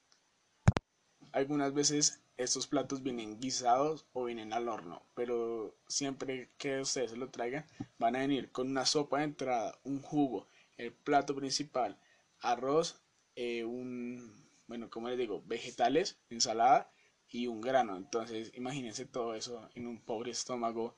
Algunas 1.33 1.73
veces 1.73 2.23
estos 2.37 2.67
platos 2.67 3.03
vienen 3.03 3.39
guisados 3.39 4.05
o 4.13 4.23
vienen 4.23 4.53
al 4.53 4.69
horno, 4.69 5.03
pero 5.13 5.75
siempre 5.89 6.51
que 6.57 6.79
ustedes 6.79 7.11
se 7.11 7.17
lo 7.17 7.29
traigan 7.29 7.65
van 7.97 8.15
a 8.15 8.19
venir 8.19 8.51
con 8.53 8.69
una 8.69 8.85
sopa 8.85 9.17
de 9.17 9.25
entrada, 9.25 9.77
un 9.83 10.01
jugo, 10.01 10.47
el 10.77 10.93
plato 10.93 11.35
principal, 11.35 11.99
arroz, 12.39 13.01
eh, 13.35 13.65
un 13.65 14.47
bueno, 14.67 14.89
como 14.89 15.09
les 15.09 15.17
digo, 15.17 15.41
vegetales, 15.45 16.19
ensalada 16.29 16.91
y 17.29 17.47
un 17.47 17.61
grano. 17.61 17.95
Entonces, 17.97 18.51
imagínense 18.55 19.05
todo 19.05 19.33
eso 19.33 19.69
en 19.75 19.87
un 19.87 20.01
pobre 20.01 20.31
estómago 20.31 20.97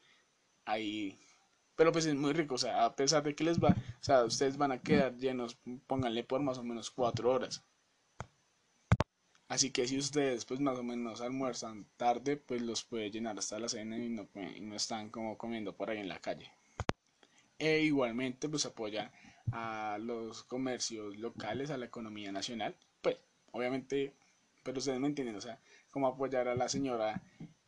ahí. 0.66 1.20
Pero 1.80 1.94
pues 1.94 2.06
es 2.08 2.16
muy 2.16 2.34
rico, 2.34 2.56
o 2.56 2.58
sea, 2.58 2.84
a 2.84 2.94
pesar 2.94 3.24
de 3.24 3.34
que 3.34 3.46
les 3.46 3.58
va, 3.58 3.70
o 3.70 4.04
sea, 4.04 4.26
ustedes 4.26 4.58
van 4.58 4.74
a 4.74 4.82
quedar 4.82 5.16
llenos, 5.16 5.58
pónganle 5.88 6.26
por 6.26 6.42
más 6.42 6.58
o 6.58 6.64
menos 6.66 6.92
cuatro 6.92 7.32
horas. 7.32 7.64
Así 9.48 9.72
que 9.72 9.88
si 9.88 9.98
ustedes 9.98 10.44
pues 10.44 10.60
más 10.60 10.78
o 10.78 10.84
menos 10.84 11.22
almuerzan 11.22 11.86
tarde, 11.96 12.36
pues 12.36 12.62
los 12.62 12.84
puede 12.84 13.10
llenar 13.12 13.40
hasta 13.40 13.62
la 13.62 13.70
cena 13.70 13.98
y 13.98 14.10
no, 14.10 14.28
están 14.76 15.10
como 15.10 15.38
comiendo 15.38 15.74
por 15.74 15.90
ahí 15.90 16.00
en 16.00 16.10
la 16.10 16.20
calle. 16.20 16.52
E 17.58 17.80
igualmente 17.80 18.50
pues 18.50 18.66
apoya 18.66 19.14
a 19.54 19.98
los 20.02 20.44
comercios 20.44 21.16
locales, 21.16 21.70
a 21.70 21.78
la 21.78 21.86
economía 21.86 22.34
nacional 22.34 22.76
obviamente, 23.52 24.14
pero 24.64 24.80
ustedes 24.80 25.00
me 25.00 25.08
entienden, 25.08 25.38
o 25.38 25.42
sea, 25.42 25.60
cómo 25.92 26.08
apoyar 26.08 26.50
a 26.50 26.56
la 26.56 26.68
señora 26.68 27.22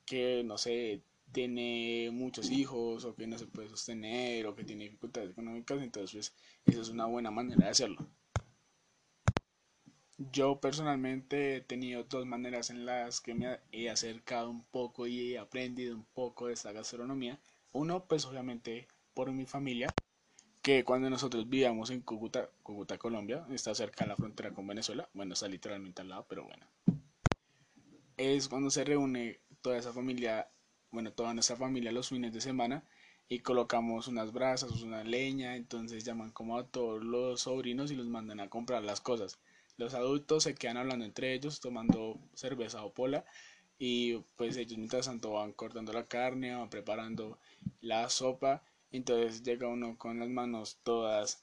que, 0.05 0.43
no 0.43 0.57
sé, 0.57 1.01
tiene 1.31 2.09
muchos 2.11 2.51
hijos 2.51 3.05
o 3.05 3.15
que 3.15 3.27
no 3.27 3.37
se 3.37 3.47
puede 3.47 3.69
sostener 3.69 4.45
o 4.47 4.55
que 4.55 4.63
tiene 4.63 4.85
dificultades 4.85 5.31
económicas, 5.31 5.81
entonces 5.81 6.33
pues, 6.63 6.75
eso 6.75 6.81
es 6.81 6.89
una 6.89 7.05
buena 7.05 7.31
manera 7.31 7.65
de 7.65 7.71
hacerlo. 7.71 8.07
Yo 10.31 10.59
personalmente 10.59 11.55
he 11.55 11.61
tenido 11.61 12.03
dos 12.03 12.25
maneras 12.25 12.69
en 12.69 12.85
las 12.85 13.21
que 13.21 13.33
me 13.33 13.59
he 13.71 13.89
acercado 13.89 14.51
un 14.51 14.63
poco 14.63 15.07
y 15.07 15.33
he 15.33 15.39
aprendido 15.39 15.95
un 15.95 16.05
poco 16.13 16.47
de 16.47 16.53
esta 16.53 16.71
gastronomía. 16.71 17.39
Uno, 17.73 18.05
pues 18.05 18.25
obviamente 18.25 18.87
por 19.15 19.31
mi 19.31 19.45
familia, 19.45 19.87
que 20.61 20.83
cuando 20.83 21.09
nosotros 21.09 21.49
vivíamos 21.49 21.89
en 21.89 22.01
Cúcuta, 22.01 22.49
Cúcuta, 22.61 22.97
Colombia, 22.97 23.45
está 23.49 23.73
cerca 23.73 24.05
de 24.05 24.09
la 24.09 24.15
frontera 24.15 24.53
con 24.53 24.67
Venezuela, 24.67 25.09
bueno, 25.13 25.33
está 25.33 25.47
literalmente 25.47 26.01
al 26.01 26.09
lado, 26.09 26.25
pero 26.29 26.45
bueno, 26.45 26.67
es 28.17 28.47
cuando 28.47 28.69
se 28.69 28.83
reúne 28.83 29.39
toda 29.61 29.77
esa 29.77 29.91
familia, 29.91 30.49
bueno, 30.91 31.11
toda 31.13 31.33
nuestra 31.33 31.55
familia 31.55 31.91
los 31.91 32.09
fines 32.09 32.33
de 32.33 32.41
semana 32.41 32.83
y 33.29 33.39
colocamos 33.39 34.07
unas 34.07 34.31
brasas, 34.33 34.81
una 34.81 35.03
leña, 35.03 35.55
entonces 35.55 36.03
llaman 36.03 36.31
como 36.31 36.57
a 36.57 36.67
todos 36.67 37.03
los 37.03 37.41
sobrinos 37.41 37.91
y 37.91 37.95
los 37.95 38.07
mandan 38.07 38.39
a 38.39 38.49
comprar 38.49 38.83
las 38.83 39.01
cosas. 39.01 39.39
Los 39.77 39.93
adultos 39.93 40.43
se 40.43 40.55
quedan 40.55 40.77
hablando 40.77 41.05
entre 41.05 41.33
ellos, 41.33 41.59
tomando 41.59 42.19
cerveza 42.33 42.83
o 42.83 42.93
pola, 42.93 43.25
y 43.79 44.17
pues 44.35 44.57
ellos 44.57 44.77
mientras 44.77 45.05
tanto 45.05 45.31
van 45.31 45.53
cortando 45.53 45.93
la 45.93 46.05
carne, 46.05 46.55
van 46.55 46.69
preparando 46.69 47.39
la 47.79 48.09
sopa 48.09 48.63
entonces 48.91 49.41
llega 49.43 49.67
uno 49.67 49.97
con 49.97 50.19
las 50.19 50.29
manos 50.29 50.79
todas, 50.83 51.41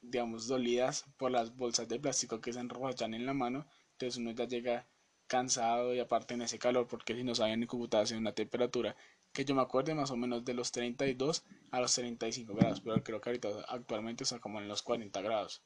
digamos, 0.00 0.46
dolidas 0.46 1.04
por 1.16 1.30
las 1.30 1.56
bolsas 1.56 1.88
de 1.88 1.98
plástico 1.98 2.40
que 2.40 2.52
se 2.52 2.60
enrollan 2.60 3.14
en 3.14 3.26
la 3.26 3.34
mano. 3.34 3.66
Entonces 3.92 4.18
uno 4.18 4.30
ya 4.30 4.46
llega 4.46 4.86
cansado 5.26 5.94
y 5.94 6.00
aparte 6.00 6.34
en 6.34 6.42
ese 6.42 6.58
calor, 6.58 6.86
porque 6.86 7.14
si 7.14 7.24
no 7.24 7.34
saben 7.34 7.60
ni 7.60 7.66
computación 7.66 8.02
hace 8.02 8.16
una 8.16 8.32
temperatura 8.32 8.96
que 9.32 9.44
yo 9.44 9.54
me 9.54 9.62
acuerdo 9.62 9.94
más 9.94 10.10
o 10.10 10.16
menos 10.16 10.44
de 10.44 10.54
los 10.54 10.70
32 10.70 11.44
a 11.72 11.80
los 11.80 11.94
35 11.94 12.54
grados, 12.54 12.80
pero 12.80 13.02
creo 13.02 13.20
que 13.20 13.30
ahorita 13.30 13.48
actualmente 13.68 14.22
está 14.22 14.38
como 14.38 14.60
en 14.60 14.68
los 14.68 14.82
40 14.82 15.20
grados. 15.22 15.62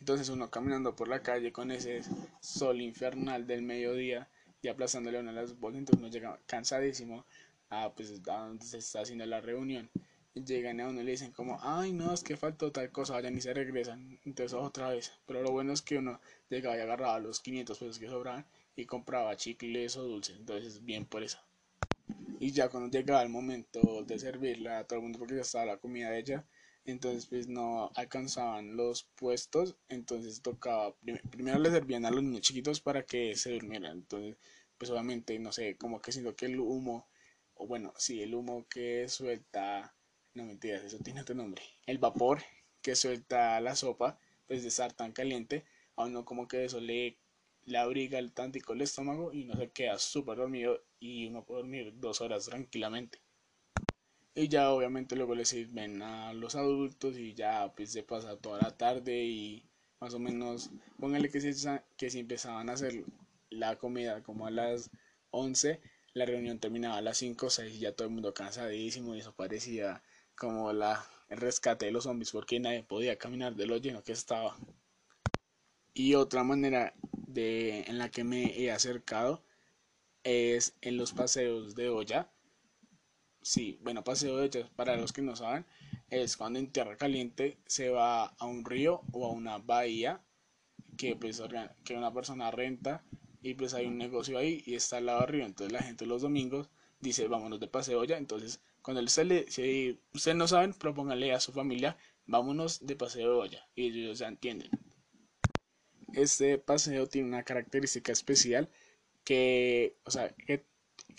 Entonces 0.00 0.28
uno 0.28 0.50
caminando 0.50 0.94
por 0.94 1.08
la 1.08 1.22
calle 1.22 1.50
con 1.50 1.70
ese 1.70 2.02
sol 2.40 2.80
infernal 2.80 3.46
del 3.46 3.62
mediodía 3.62 4.28
y 4.60 4.68
aplazándole 4.68 5.18
una 5.18 5.32
de 5.32 5.40
las 5.40 5.58
bolsas, 5.58 5.78
entonces 5.78 6.00
uno 6.00 6.12
llega 6.12 6.38
cansadísimo 6.46 7.24
a, 7.70 7.90
pues, 7.94 8.20
a 8.28 8.38
donde 8.38 8.64
se 8.64 8.78
está 8.78 9.00
haciendo 9.00 9.24
la 9.26 9.40
reunión 9.40 9.90
llegan 10.44 10.80
a 10.80 10.88
uno 10.88 11.00
y 11.00 11.04
le 11.04 11.12
dicen 11.12 11.32
como, 11.32 11.58
ay 11.62 11.92
no, 11.92 12.12
es 12.12 12.22
que 12.22 12.36
faltó 12.36 12.72
tal 12.72 12.90
cosa, 12.90 13.14
vayan 13.14 13.36
y 13.36 13.40
se 13.40 13.54
regresan, 13.54 14.18
entonces 14.24 14.54
otra 14.54 14.90
vez, 14.90 15.12
pero 15.26 15.42
lo 15.42 15.50
bueno 15.50 15.72
es 15.72 15.82
que 15.82 15.98
uno 15.98 16.20
llegaba 16.48 16.76
y 16.76 16.80
agarraba 16.80 17.18
los 17.18 17.40
500 17.40 17.78
pesos 17.78 17.98
que 17.98 18.08
sobraban 18.08 18.46
y 18.76 18.86
compraba 18.86 19.36
chicles 19.36 19.96
o 19.96 20.02
dulces, 20.04 20.36
entonces 20.36 20.84
bien 20.84 21.06
por 21.06 21.22
eso. 21.22 21.38
Y 22.40 22.52
ya 22.52 22.68
cuando 22.68 22.90
llegaba 22.90 23.22
el 23.22 23.28
momento 23.28 24.04
de 24.04 24.18
servirla 24.18 24.78
a 24.78 24.84
todo 24.84 24.98
el 24.98 25.02
mundo 25.02 25.18
porque 25.18 25.34
ya 25.34 25.42
estaba 25.42 25.66
la 25.66 25.78
comida 25.78 26.10
de 26.10 26.20
ella, 26.20 26.46
entonces 26.84 27.26
pues 27.26 27.48
no 27.48 27.90
alcanzaban 27.96 28.76
los 28.76 29.04
puestos, 29.16 29.76
entonces 29.88 30.40
tocaba, 30.40 30.94
primero 31.30 31.58
le 31.58 31.70
servían 31.70 32.06
a 32.06 32.10
los 32.10 32.22
niños 32.22 32.42
chiquitos 32.42 32.80
para 32.80 33.02
que 33.04 33.36
se 33.36 33.52
durmieran, 33.52 33.98
entonces 33.98 34.36
pues 34.78 34.90
obviamente 34.90 35.38
no 35.38 35.52
sé, 35.52 35.76
como 35.76 36.00
que 36.00 36.12
siento 36.12 36.36
que 36.36 36.46
el 36.46 36.60
humo, 36.60 37.08
o 37.54 37.66
bueno, 37.66 37.92
sí, 37.96 38.22
el 38.22 38.34
humo 38.34 38.66
que 38.68 39.08
suelta 39.08 39.94
no 40.34 40.44
mentiras, 40.44 40.84
eso 40.84 40.98
tiene 40.98 41.22
otro 41.22 41.34
nombre, 41.34 41.62
el 41.86 41.98
vapor 41.98 42.42
que 42.82 42.94
suelta 42.96 43.60
la 43.60 43.74
sopa, 43.76 44.18
pues 44.46 44.62
de 44.62 44.68
estar 44.68 44.92
tan 44.92 45.12
caliente, 45.12 45.64
a 45.96 46.04
uno 46.04 46.24
como 46.24 46.48
que 46.48 46.64
eso 46.64 46.80
le, 46.80 47.18
le 47.64 47.78
abriga 47.78 48.18
el 48.18 48.32
tántico 48.32 48.72
el 48.72 48.82
estómago 48.82 49.32
y 49.32 49.44
no 49.44 49.56
se 49.56 49.70
queda 49.70 49.98
súper 49.98 50.38
dormido 50.38 50.82
y 51.00 51.26
uno 51.26 51.44
puede 51.44 51.62
dormir 51.62 51.92
dos 51.96 52.20
horas 52.20 52.46
tranquilamente. 52.46 53.20
Y 54.34 54.48
ya 54.48 54.70
obviamente 54.70 55.16
luego 55.16 55.34
le 55.34 55.44
sirven 55.44 56.00
a 56.00 56.32
los 56.32 56.54
adultos 56.54 57.18
y 57.18 57.34
ya 57.34 57.72
pues 57.74 57.90
se 57.92 58.04
pasa 58.04 58.36
toda 58.36 58.60
la 58.62 58.76
tarde 58.76 59.24
y 59.24 59.64
más 60.00 60.14
o 60.14 60.20
menos, 60.20 60.70
póngale 61.00 61.28
que 61.28 61.40
si, 61.40 61.68
que 61.96 62.08
si 62.08 62.20
empezaban 62.20 62.70
a 62.70 62.74
hacer 62.74 63.04
la 63.50 63.76
comida 63.76 64.22
como 64.22 64.46
a 64.46 64.50
las 64.50 64.90
11, 65.30 65.80
la 66.14 66.24
reunión 66.24 66.60
terminaba 66.60 66.98
a 66.98 67.02
las 67.02 67.18
5 67.18 67.46
o 67.46 67.50
6 67.50 67.74
y 67.74 67.78
ya 67.80 67.96
todo 67.96 68.06
el 68.06 68.14
mundo 68.14 68.32
cansadísimo 68.32 69.16
y 69.16 69.20
eso 69.20 69.34
parecía 69.34 70.02
como 70.38 70.72
la, 70.72 71.04
el 71.28 71.38
rescate 71.38 71.86
de 71.86 71.92
los 71.92 72.04
zombies 72.04 72.30
porque 72.30 72.60
nadie 72.60 72.82
podía 72.82 73.18
caminar 73.18 73.54
de 73.56 73.66
lo 73.66 73.76
lleno 73.76 74.02
que 74.02 74.12
estaba. 74.12 74.56
Y 75.94 76.14
otra 76.14 76.44
manera 76.44 76.94
de, 77.12 77.82
en 77.82 77.98
la 77.98 78.10
que 78.10 78.24
me 78.24 78.58
he 78.58 78.70
acercado 78.70 79.42
es 80.22 80.76
en 80.80 80.96
los 80.96 81.12
paseos 81.12 81.74
de 81.74 81.88
olla. 81.88 82.30
Sí, 83.42 83.78
bueno, 83.82 84.04
paseo 84.04 84.36
de 84.36 84.44
olla, 84.44 84.70
para 84.76 84.96
los 84.96 85.12
que 85.12 85.22
no 85.22 85.36
saben, 85.36 85.66
es 86.10 86.36
cuando 86.36 86.58
en 86.58 86.70
tierra 86.70 86.96
caliente 86.96 87.58
se 87.66 87.88
va 87.90 88.26
a 88.26 88.46
un 88.46 88.64
río 88.64 89.02
o 89.12 89.26
a 89.26 89.32
una 89.32 89.58
bahía 89.58 90.20
que, 90.96 91.16
pues, 91.16 91.42
que 91.84 91.96
una 91.96 92.12
persona 92.12 92.50
renta 92.50 93.02
y 93.42 93.54
pues 93.54 93.74
hay 93.74 93.86
un 93.86 93.98
negocio 93.98 94.38
ahí 94.38 94.62
y 94.66 94.74
está 94.74 94.98
al 94.98 95.06
lado 95.06 95.20
del 95.20 95.28
río. 95.28 95.46
Entonces 95.46 95.72
la 95.72 95.82
gente 95.82 96.06
los 96.06 96.22
domingos 96.22 96.70
dice, 97.00 97.28
vámonos 97.28 97.60
de 97.60 97.68
paseo 97.68 98.04
ya. 98.04 98.18
Entonces, 98.18 98.60
cuando 98.88 99.04
usted 99.04 99.26
le, 99.26 99.50
si 99.50 100.00
ustedes 100.14 100.34
no 100.38 100.48
saben, 100.48 100.72
propóngale 100.72 101.34
a 101.34 101.40
su 101.40 101.52
familia, 101.52 101.98
vámonos 102.24 102.86
de 102.86 102.96
paseo 102.96 103.44
ya. 103.44 103.68
Y 103.74 103.88
ellos 103.88 104.18
ya 104.18 104.28
entienden. 104.28 104.70
Este 106.14 106.56
paseo 106.56 107.06
tiene 107.06 107.28
una 107.28 107.42
característica 107.42 108.12
especial 108.12 108.70
que, 109.24 109.98
o 110.04 110.10
sea, 110.10 110.30
que, 110.30 110.64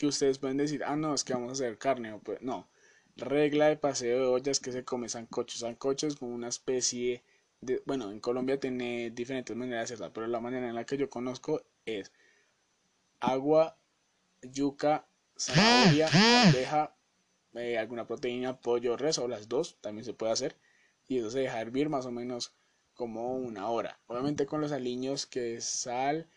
ustedes 0.01 0.39
pueden 0.39 0.57
decir, 0.57 0.83
ah, 0.83 0.95
no, 0.95 1.13
es 1.13 1.23
que 1.23 1.33
vamos 1.33 1.49
a 1.49 1.53
hacer 1.53 1.77
carne, 1.77 2.11
o 2.11 2.19
pues, 2.19 2.41
no. 2.41 2.71
Regla 3.15 3.67
de 3.67 3.77
paseo 3.77 4.17
de 4.17 4.25
olla 4.25 4.51
es 4.51 4.59
que 4.59 4.71
se 4.71 4.83
come 4.83 5.07
sancocho. 5.07 5.59
Sancocho 5.59 6.07
es 6.07 6.15
como 6.15 6.33
una 6.33 6.47
especie 6.47 7.23
de, 7.61 7.83
bueno, 7.85 8.09
en 8.09 8.19
Colombia 8.19 8.59
tiene 8.59 9.11
diferentes 9.11 9.55
maneras 9.55 9.89
de 9.89 9.93
hacerla, 9.93 10.11
pero 10.11 10.25
la 10.25 10.39
manera 10.39 10.67
en 10.67 10.73
la 10.73 10.85
que 10.87 10.97
yo 10.97 11.07
conozco 11.11 11.61
es 11.85 12.11
agua, 13.19 13.77
yuca, 14.41 15.07
zanahoria, 15.37 16.07
arveja, 16.47 16.95
eh, 17.55 17.77
alguna 17.77 18.07
proteína, 18.07 18.59
pollo, 18.59 18.97
res 18.97 19.17
o 19.17 19.27
las 19.27 19.49
dos, 19.49 19.77
también 19.81 20.05
se 20.05 20.13
puede 20.13 20.31
hacer. 20.33 20.55
Y 21.07 21.19
eso 21.19 21.31
se 21.31 21.39
deja 21.39 21.61
hervir 21.61 21.89
más 21.89 22.05
o 22.05 22.11
menos 22.11 22.53
como 22.93 23.35
una 23.35 23.69
hora. 23.69 23.99
Obviamente 24.07 24.45
con 24.45 24.61
los 24.61 24.71
aliños 24.71 25.25
que 25.25 25.55
es 25.55 25.65
sal 25.65 26.29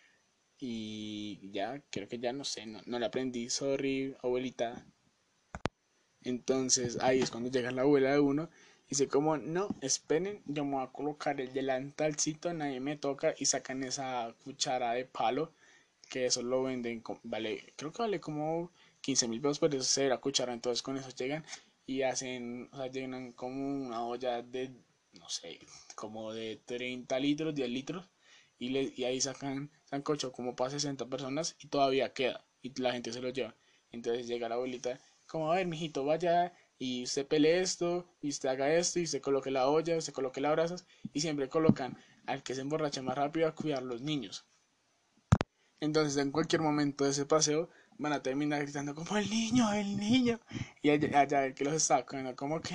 y 0.59 1.51
ya, 1.53 1.83
creo 1.91 2.09
que 2.09 2.19
ya 2.19 2.33
no 2.33 2.45
sé, 2.45 2.67
no, 2.67 2.81
no 2.87 2.99
le 2.99 3.07
aprendí, 3.07 3.51
sorry, 3.51 4.17
abuelita. 4.23 4.87
Entonces 6.23 6.99
ahí 7.01 7.21
es 7.21 7.31
cuando 7.31 7.51
llega 7.51 7.73
la 7.73 7.83
abuela 7.83 8.13
de 8.13 8.21
uno 8.21 8.49
y 8.87 8.91
dice 8.91 9.09
como, 9.09 9.37
no, 9.37 9.69
esperen, 9.81 10.43
yo 10.47 10.65
me 10.65 10.77
voy 10.77 10.85
a 10.85 10.93
colocar 10.93 11.41
el 11.41 11.53
delantalcito, 11.53 12.53
nadie 12.53 12.81
me 12.81 12.97
toca 12.97 13.35
y 13.39 13.47
sacan 13.47 13.83
esa 13.83 14.35
cuchara 14.45 14.93
de 14.93 15.05
palo 15.05 15.53
que 16.09 16.27
eso 16.27 16.43
lo 16.43 16.63
venden, 16.65 17.03
vale, 17.23 17.73
creo 17.77 17.91
que 17.93 18.03
vale 18.03 18.21
como 18.21 18.71
15 19.03 19.29
mil 19.29 19.41
pesos, 19.41 19.59
pero 19.59 19.77
eso 19.77 19.85
se 19.85 20.09
la 20.09 20.19
cuchara, 20.19 20.55
entonces 20.55 20.83
con 20.83 20.97
eso 20.97 21.11
llegan 21.11 21.45
y 21.87 22.03
hacen, 22.03 22.71
o 22.73 22.77
sea, 22.79 22.87
llenan 22.87 23.33
como 23.33 23.85
una 23.87 24.05
olla 24.07 24.41
de, 24.43 24.71
no 25.13 25.29
sé, 25.29 25.59
como 25.95 26.33
de 26.33 26.63
30 26.65 27.19
litros, 27.19 27.55
10 27.55 27.69
litros, 27.69 28.09
y, 28.59 28.71
le, 28.71 28.93
y 28.97 29.05
ahí 29.05 29.21
sacan 29.21 29.71
sancocho 29.85 30.33
como 30.33 30.57
para 30.57 30.71
60 30.71 31.07
personas 31.07 31.57
y 31.59 31.69
todavía 31.69 32.15
queda, 32.15 32.47
y 32.63 32.81
la 32.81 32.93
gente 32.93 33.13
se 33.13 33.21
lo 33.21 33.29
lleva. 33.31 33.55
Entonces 33.91 34.27
llega 34.27 34.49
la 34.49 34.55
abuelita, 34.55 35.01
como, 35.27 35.53
a 35.53 35.57
ver, 35.57 35.67
mijito, 35.67 36.05
vaya 36.05 36.55
y 36.79 37.05
usted 37.05 37.27
pelee 37.27 37.61
esto, 37.61 38.09
y 38.21 38.29
usted 38.31 38.49
haga 38.49 38.75
esto, 38.75 38.99
y 38.99 39.05
usted 39.05 39.21
coloque 39.21 39.51
la 39.51 39.69
olla, 39.69 39.97
usted 39.97 40.13
coloque 40.13 40.41
las 40.41 40.53
brasas, 40.53 40.87
y 41.13 41.21
siempre 41.21 41.49
colocan 41.49 41.97
al 42.27 42.43
que 42.43 42.55
se 42.55 42.61
emborracha 42.61 43.03
más 43.03 43.17
rápido 43.17 43.47
a 43.47 43.55
cuidar 43.55 43.83
los 43.83 44.01
niños. 44.01 44.47
Entonces, 45.81 46.17
en 46.17 46.33
cualquier 46.33 46.63
momento 46.63 47.05
de 47.05 47.11
ese 47.11 47.27
paseo, 47.27 47.69
van 47.99 48.13
a 48.13 48.23
terminar 48.23 48.63
gritando 48.63 48.95
como 48.95 49.17
el 49.17 49.29
niño, 49.29 49.73
el 49.73 49.97
niño. 49.97 50.41
Y 50.83 50.91
allá, 50.91 51.47
el 51.47 51.55
que 51.55 51.65
los 51.65 51.75
está 51.75 52.05
cuidando, 52.05 52.35
como 52.37 52.61
que 52.61 52.75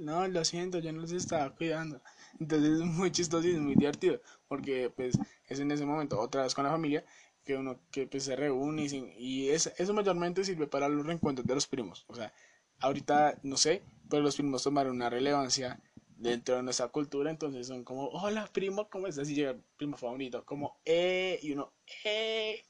no, 0.00 0.26
lo 0.28 0.44
siento, 0.44 0.78
yo 0.78 0.92
no 0.92 1.02
los 1.02 1.12
estaba 1.12 1.54
cuidando. 1.54 2.00
Entonces 2.40 2.80
es 2.80 2.80
muy 2.80 3.10
chistoso 3.10 3.46
y 3.46 3.52
es 3.52 3.60
muy 3.60 3.74
divertido, 3.74 4.20
porque 4.48 4.90
pues 4.94 5.18
es 5.48 5.60
en 5.60 5.70
ese 5.70 5.84
momento, 5.84 6.20
otra 6.20 6.42
vez 6.42 6.54
con 6.54 6.64
la 6.64 6.70
familia, 6.70 7.04
que 7.44 7.56
uno 7.56 7.78
que 7.90 8.06
pues, 8.06 8.24
se 8.24 8.36
reúne 8.36 8.84
y, 8.84 9.14
y 9.18 9.48
es, 9.50 9.72
eso 9.78 9.92
mayormente 9.92 10.44
sirve 10.44 10.66
para 10.66 10.88
los 10.88 11.04
reencuentros 11.06 11.46
de 11.46 11.54
los 11.54 11.66
primos. 11.66 12.04
O 12.08 12.14
sea, 12.14 12.32
ahorita 12.80 13.38
no 13.42 13.56
sé, 13.56 13.82
pero 14.08 14.22
los 14.22 14.36
primos 14.36 14.62
tomaron 14.62 14.96
una 14.96 15.10
relevancia 15.10 15.80
dentro 16.22 16.56
de 16.56 16.62
nuestra 16.62 16.88
cultura, 16.88 17.30
entonces 17.30 17.66
son 17.66 17.84
como, 17.84 18.06
hola 18.08 18.48
primo, 18.52 18.88
¿cómo 18.88 19.08
estás? 19.08 19.28
Y 19.28 19.34
llega 19.34 19.50
el 19.50 19.62
primo 19.76 19.96
favorito, 19.96 20.44
como, 20.44 20.80
eh, 20.84 21.38
y 21.42 21.52
uno, 21.52 21.72
eh. 22.04 22.62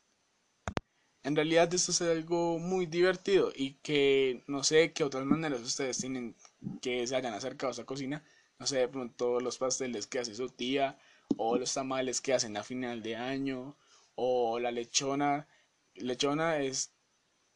En 1.24 1.36
realidad 1.36 1.72
esto 1.72 1.92
es 1.92 2.02
algo 2.02 2.58
muy 2.58 2.86
divertido 2.86 3.52
y 3.54 3.74
que 3.74 4.42
no 4.48 4.64
sé 4.64 4.92
qué 4.92 5.04
otras 5.04 5.24
maneras 5.24 5.60
ustedes 5.60 5.98
tienen 5.98 6.34
que 6.80 7.06
se 7.06 7.14
hayan 7.16 7.34
acercado 7.34 7.68
a 7.70 7.72
esa 7.72 7.84
cocina. 7.84 8.24
No 8.58 8.66
sé, 8.66 8.78
de 8.78 8.88
pronto 8.88 9.40
los 9.40 9.58
pasteles 9.58 10.06
que 10.06 10.18
hace 10.18 10.34
su 10.34 10.48
tía 10.48 10.98
o 11.36 11.56
los 11.58 11.72
tamales 11.74 12.20
que 12.20 12.34
hacen 12.34 12.56
a 12.56 12.64
final 12.64 13.02
de 13.02 13.16
año 13.16 13.76
o 14.16 14.58
la 14.58 14.72
lechona. 14.72 15.48
Lechona 15.94 16.58
es, 16.58 16.92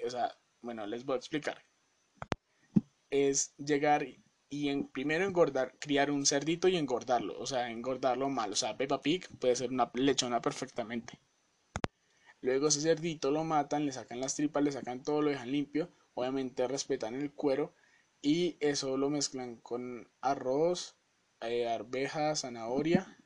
o 0.05 0.11
sea, 0.11 0.37
bueno, 0.62 0.87
les 0.87 1.05
voy 1.05 1.14
a 1.14 1.18
explicar. 1.18 1.64
Es 3.11 3.55
llegar 3.57 4.07
y 4.48 4.68
en, 4.68 4.88
primero 4.88 5.24
engordar, 5.24 5.76
criar 5.81 6.11
un 6.11 6.24
cerdito 6.26 6.68
y 6.68 6.76
engordarlo, 6.76 7.38
o 7.38 7.46
sea, 7.46 7.70
engordarlo 7.70 8.29
mal, 8.29 8.52
o 8.52 8.57
sea, 8.57 8.76
Peppa 8.76 9.00
Pig 9.02 9.29
puede 9.38 9.57
ser 9.57 9.70
una 9.70 9.90
lechona 9.94 10.40
perfectamente. 10.40 11.18
Luego 12.40 12.68
ese 12.68 12.81
cerdito 12.81 13.31
lo 13.31 13.44
matan, 13.44 13.87
le 13.87 13.92
sacan 13.92 14.20
las 14.20 14.35
tripas, 14.35 14.62
le 14.62 14.72
sacan 14.72 15.03
todo, 15.03 15.22
lo 15.22 15.31
dejan 15.31 15.51
limpio, 15.51 15.90
obviamente 16.14 16.68
respetan 16.68 17.14
el 17.14 17.33
cuero 17.33 17.75
y 18.22 18.57
eso 18.61 18.96
lo 18.96 19.11
mezclan 19.11 19.57
con 19.57 20.09
arroz, 20.20 20.96
eh, 21.40 21.68
arveja, 21.68 22.35
zanahoria 22.37 23.16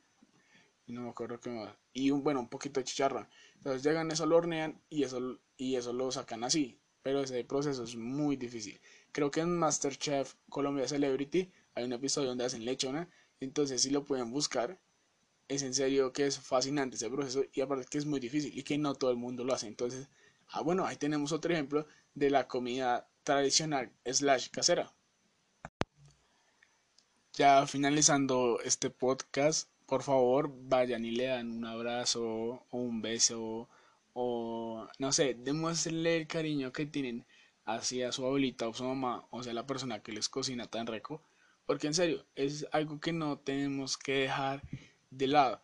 y 0.85 0.93
no 0.93 1.01
me 1.01 1.09
acuerdo 1.09 1.39
qué 1.39 1.49
más, 1.49 1.75
y 1.93 2.11
un, 2.11 2.23
bueno, 2.23 2.39
un 2.39 2.49
poquito 2.49 2.79
de 2.79 2.83
chicharrón. 2.85 3.27
Entonces 3.55 3.83
llegan 3.83 4.11
eso, 4.11 4.25
lo 4.25 4.37
hornean 4.37 4.81
y 4.89 5.03
eso, 5.03 5.39
y 5.57 5.75
eso 5.75 5.93
lo 5.93 6.11
sacan 6.11 6.43
así, 6.43 6.79
pero 7.03 7.21
ese 7.21 7.43
proceso 7.43 7.83
es 7.83 7.95
muy 7.95 8.35
difícil. 8.35 8.79
Creo 9.11 9.31
que 9.31 9.41
en 9.41 9.57
Masterchef 9.57 10.35
Colombia 10.49 10.87
Celebrity 10.87 11.51
hay 11.75 11.83
un 11.83 11.93
episodio 11.93 12.29
donde 12.29 12.45
hacen 12.45 12.65
lechona. 12.65 13.09
Entonces, 13.39 13.81
si 13.81 13.89
lo 13.89 14.05
pueden 14.05 14.31
buscar, 14.31 14.79
es 15.51 15.63
en 15.63 15.73
serio 15.73 16.13
que 16.13 16.25
es 16.27 16.39
fascinante 16.39 16.95
ese 16.95 17.09
proceso 17.09 17.43
y 17.51 17.59
aparte 17.59 17.85
que 17.89 17.97
es 17.97 18.05
muy 18.05 18.21
difícil 18.21 18.57
y 18.57 18.63
que 18.63 18.77
no 18.77 18.95
todo 18.95 19.11
el 19.11 19.17
mundo 19.17 19.43
lo 19.43 19.53
hace. 19.53 19.67
Entonces, 19.67 20.07
ah, 20.47 20.61
bueno, 20.61 20.85
ahí 20.85 20.95
tenemos 20.95 21.33
otro 21.33 21.53
ejemplo 21.53 21.85
de 22.15 22.29
la 22.29 22.47
comida 22.47 23.09
tradicional 23.23 23.91
slash 24.05 24.49
casera. 24.49 24.93
Ya 27.33 27.67
finalizando 27.67 28.59
este 28.63 28.89
podcast, 28.89 29.69
por 29.87 30.03
favor 30.03 30.49
vayan 30.69 31.03
y 31.03 31.11
le 31.11 31.25
dan 31.25 31.51
un 31.51 31.65
abrazo 31.65 32.23
o 32.69 32.77
un 32.77 33.01
beso 33.01 33.67
o 34.13 34.87
no 34.99 35.11
sé, 35.11 35.35
demuéstrenle 35.37 36.15
el 36.17 36.27
cariño 36.27 36.71
que 36.71 36.85
tienen 36.85 37.25
hacia 37.65 38.11
su 38.13 38.25
abuelita 38.25 38.69
o 38.69 38.73
su 38.73 38.85
mamá, 38.85 39.25
o 39.31 39.43
sea, 39.43 39.53
la 39.53 39.67
persona 39.67 40.01
que 40.01 40.13
les 40.13 40.29
cocina 40.29 40.67
tan 40.67 40.87
rico, 40.87 41.21
porque 41.65 41.87
en 41.87 41.93
serio, 41.93 42.25
es 42.35 42.67
algo 42.71 42.99
que 42.99 43.13
no 43.13 43.37
tenemos 43.39 43.97
que 43.97 44.13
dejar 44.13 44.63
de 45.11 45.27
lado. 45.27 45.61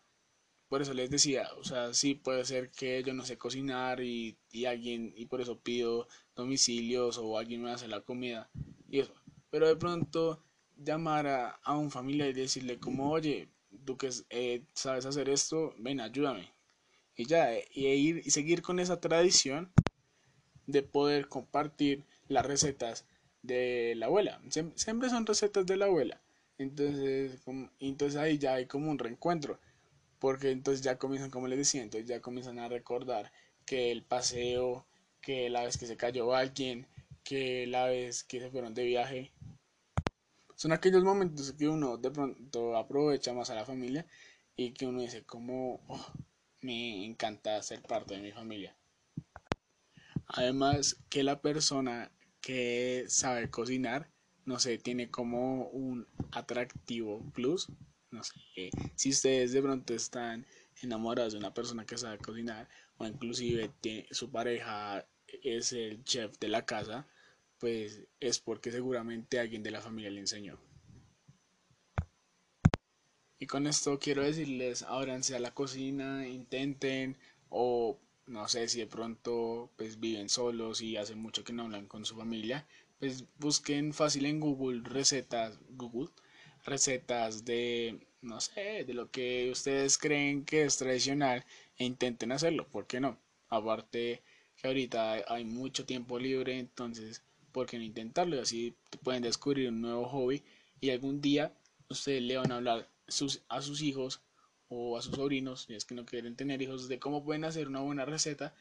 Por 0.68 0.82
eso 0.82 0.94
les 0.94 1.10
decía, 1.10 1.48
o 1.58 1.64
sea, 1.64 1.94
sí 1.94 2.14
puede 2.14 2.44
ser 2.44 2.70
que 2.70 3.02
yo 3.02 3.14
no 3.14 3.24
sé 3.24 3.38
cocinar 3.38 4.00
y, 4.02 4.38
y 4.52 4.66
alguien, 4.66 5.14
y 5.16 5.26
por 5.26 5.40
eso 5.40 5.58
pido 5.60 6.08
domicilios 6.36 7.18
o 7.18 7.38
alguien 7.38 7.62
me 7.62 7.72
hace 7.72 7.88
la 7.88 8.02
comida 8.02 8.50
y 8.88 9.00
eso. 9.00 9.14
Pero 9.50 9.66
de 9.66 9.76
pronto 9.76 10.42
llamar 10.76 11.26
a, 11.26 11.76
un 11.76 11.90
familiar 11.90 12.28
y 12.28 12.32
decirle 12.34 12.78
como, 12.78 13.10
oye, 13.10 13.48
tú 13.84 13.96
que 13.96 14.10
eh, 14.30 14.62
sabes 14.74 15.06
hacer 15.06 15.28
esto, 15.28 15.74
ven, 15.78 16.00
ayúdame. 16.00 16.52
Y 17.16 17.26
ya, 17.26 17.52
y 17.72 17.86
ir 17.86 18.22
y 18.24 18.30
seguir 18.30 18.62
con 18.62 18.78
esa 18.78 19.00
tradición 19.00 19.72
de 20.66 20.82
poder 20.82 21.28
compartir 21.28 22.04
las 22.28 22.46
recetas 22.46 23.06
de 23.42 23.94
la 23.96 24.06
abuela. 24.06 24.40
Siempre 24.76 25.10
son 25.10 25.26
recetas 25.26 25.66
de 25.66 25.76
la 25.76 25.86
abuela. 25.86 26.20
Entonces, 26.58 27.40
entonces 27.78 28.20
ahí 28.20 28.38
ya 28.38 28.54
hay 28.54 28.66
como 28.66 28.90
un 28.90 28.98
reencuentro. 28.98 29.58
Porque 30.18 30.50
entonces 30.50 30.82
ya 30.84 30.98
comienzan, 30.98 31.30
como 31.30 31.46
les 31.46 31.58
decía, 31.58 31.82
entonces 31.82 32.08
ya 32.08 32.20
comienzan 32.20 32.58
a 32.58 32.68
recordar 32.68 33.32
que 33.64 33.92
el 33.92 34.02
paseo, 34.02 34.84
que 35.20 35.48
la 35.48 35.64
vez 35.64 35.78
que 35.78 35.86
se 35.86 35.96
cayó 35.96 36.34
alguien, 36.34 36.86
que 37.22 37.66
la 37.66 37.86
vez 37.86 38.24
que 38.24 38.40
se 38.40 38.50
fueron 38.50 38.74
de 38.74 38.84
viaje. 38.84 39.32
Son 40.56 40.72
aquellos 40.72 41.04
momentos 41.04 41.52
que 41.52 41.68
uno 41.68 41.96
de 41.96 42.10
pronto 42.10 42.76
aprovecha 42.76 43.32
más 43.32 43.50
a 43.50 43.54
la 43.54 43.64
familia 43.64 44.06
y 44.56 44.72
que 44.72 44.86
uno 44.86 45.00
dice 45.02 45.22
como, 45.22 45.80
oh, 45.86 46.06
me 46.62 47.04
encanta 47.04 47.62
ser 47.62 47.80
parte 47.82 48.14
de 48.14 48.22
mi 48.22 48.32
familia. 48.32 48.74
Además 50.26 50.96
que 51.08 51.22
la 51.22 51.40
persona 51.40 52.10
que 52.40 53.04
sabe 53.08 53.50
cocinar, 53.50 54.10
no 54.48 54.58
sé, 54.58 54.78
tiene 54.78 55.10
como 55.10 55.68
un 55.68 56.06
atractivo 56.32 57.22
plus. 57.34 57.68
No 58.10 58.24
sé, 58.24 58.70
si 58.94 59.10
ustedes 59.10 59.52
de 59.52 59.60
pronto 59.60 59.92
están 59.92 60.46
enamorados 60.82 61.34
de 61.34 61.38
una 61.38 61.52
persona 61.52 61.84
que 61.84 61.98
sabe 61.98 62.16
cocinar 62.16 62.66
o 62.96 63.06
inclusive 63.06 63.70
su 64.10 64.30
pareja 64.30 65.06
es 65.26 65.74
el 65.74 66.02
chef 66.04 66.38
de 66.38 66.48
la 66.48 66.64
casa, 66.64 67.06
pues 67.58 68.04
es 68.20 68.38
porque 68.40 68.72
seguramente 68.72 69.38
alguien 69.38 69.62
de 69.62 69.70
la 69.70 69.82
familia 69.82 70.10
le 70.10 70.20
enseñó. 70.20 70.58
Y 73.38 73.46
con 73.46 73.66
esto 73.66 73.98
quiero 73.98 74.22
decirles, 74.22 74.82
ábranse 74.82 75.36
a 75.36 75.40
la 75.40 75.52
cocina, 75.52 76.26
intenten 76.26 77.18
o 77.50 77.98
no 78.26 78.48
sé 78.48 78.66
si 78.68 78.78
de 78.78 78.86
pronto 78.86 79.70
pues 79.76 80.00
viven 80.00 80.30
solos 80.30 80.80
y 80.80 80.96
hace 80.96 81.14
mucho 81.14 81.44
que 81.44 81.52
no 81.52 81.64
hablan 81.64 81.86
con 81.86 82.06
su 82.06 82.16
familia, 82.16 82.66
pues 82.98 83.24
busquen 83.38 83.92
fácil 83.92 84.26
en 84.26 84.40
Google 84.40 84.82
recetas, 84.84 85.58
Google, 85.70 86.10
recetas 86.64 87.44
de, 87.44 87.98
no 88.22 88.40
sé, 88.40 88.84
de 88.84 88.94
lo 88.94 89.10
que 89.10 89.50
ustedes 89.50 89.98
creen 89.98 90.44
que 90.44 90.64
es 90.64 90.76
tradicional 90.76 91.44
e 91.76 91.84
intenten 91.84 92.32
hacerlo, 92.32 92.66
¿por 92.68 92.86
qué 92.86 93.00
no? 93.00 93.18
Aparte 93.48 94.22
que 94.56 94.68
ahorita 94.68 95.24
hay 95.28 95.44
mucho 95.44 95.84
tiempo 95.86 96.18
libre, 96.18 96.58
entonces, 96.58 97.22
¿por 97.52 97.66
qué 97.66 97.78
no 97.78 97.84
intentarlo? 97.84 98.36
Y 98.36 98.40
así 98.40 98.74
pueden 99.02 99.22
descubrir 99.22 99.68
un 99.68 99.80
nuevo 99.80 100.08
hobby 100.08 100.42
y 100.80 100.90
algún 100.90 101.20
día 101.20 101.52
ustedes 101.88 102.22
le 102.22 102.36
van 102.36 102.52
a 102.52 102.56
hablar 102.56 102.88
a 103.48 103.62
sus 103.62 103.82
hijos 103.82 104.20
o 104.68 104.98
a 104.98 105.02
sus 105.02 105.14
sobrinos, 105.14 105.62
si 105.62 105.74
es 105.74 105.84
que 105.84 105.94
no 105.94 106.04
quieren 106.04 106.36
tener 106.36 106.60
hijos, 106.60 106.88
de 106.88 106.98
cómo 106.98 107.24
pueden 107.24 107.44
hacer 107.44 107.68
una 107.68 107.80
buena 107.80 108.04
receta 108.04 108.54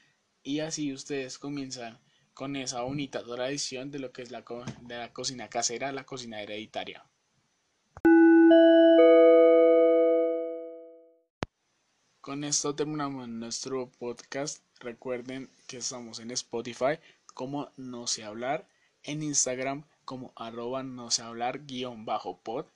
y 0.44 0.60
así 0.60 0.94
ustedes 0.94 1.38
comienzan 1.38 2.00
con 2.38 2.56
esa 2.56 2.84
bonita 2.84 3.24
tradición 3.24 3.90
de 3.90 3.98
lo 3.98 4.12
que 4.12 4.22
es 4.22 4.30
la, 4.30 4.46
de 4.82 4.96
la 4.96 5.12
cocina 5.12 5.50
casera, 5.50 5.92
la 5.92 6.06
cocina 6.06 6.40
hereditaria. 6.40 7.04
Con 12.22 12.44
esto 12.44 12.76
terminamos 12.76 13.28
nuestro 13.28 13.90
podcast. 13.90 14.64
Recuerden 14.80 15.50
que 15.68 15.78
estamos 15.78 16.20
en 16.20 16.30
Spotify 16.30 17.00
como 17.34 17.72
No 17.76 18.06
sé 18.06 18.24
hablar, 18.24 18.68
en 19.02 19.24
Instagram 19.24 19.86
como 20.06 20.32
arroba 20.36 20.84
no 20.84 21.10
sé 21.10 21.24
hablar 21.24 21.66
guion 21.66 22.06
bajo 22.06 22.38
pod 22.38 22.68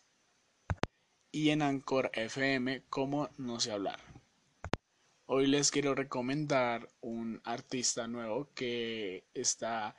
y 1.31 1.51
en 1.51 1.61
Anchor 1.61 2.09
FM 2.15 2.81
como 2.89 3.29
No 3.37 3.59
sé 3.59 3.71
hablar. 3.71 3.99
Hoy 5.33 5.47
les 5.47 5.71
quiero 5.71 5.95
recomendar 5.95 6.89
un 6.99 7.39
artista 7.45 8.05
nuevo 8.05 8.49
que 8.53 9.23
está, 9.33 9.95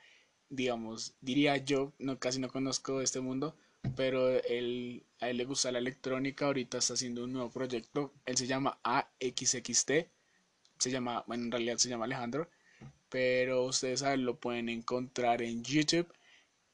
digamos, 0.47 1.15
diría 1.21 1.57
yo, 1.57 1.91
no 1.97 2.19
casi 2.19 2.39
no 2.39 2.49
conozco 2.49 3.01
este 3.01 3.19
mundo, 3.19 3.55
pero 3.95 4.29
él, 4.29 5.03
a 5.19 5.29
él 5.31 5.37
le 5.37 5.45
gusta 5.45 5.71
la 5.71 5.79
electrónica, 5.79 6.45
ahorita 6.45 6.77
está 6.77 6.93
haciendo 6.93 7.23
un 7.23 7.33
nuevo 7.33 7.49
proyecto, 7.49 8.13
él 8.27 8.37
se 8.37 8.45
llama 8.45 8.77
AXXT, 8.83 9.91
se 10.77 10.91
llama, 10.91 11.23
bueno, 11.25 11.45
en 11.45 11.51
realidad 11.51 11.77
se 11.77 11.89
llama 11.89 12.05
Alejandro, 12.05 12.47
pero 13.09 13.63
ustedes 13.65 14.01
saben, 14.01 14.25
lo 14.25 14.35
pueden 14.39 14.69
encontrar 14.69 15.41
en 15.41 15.63
YouTube 15.63 16.13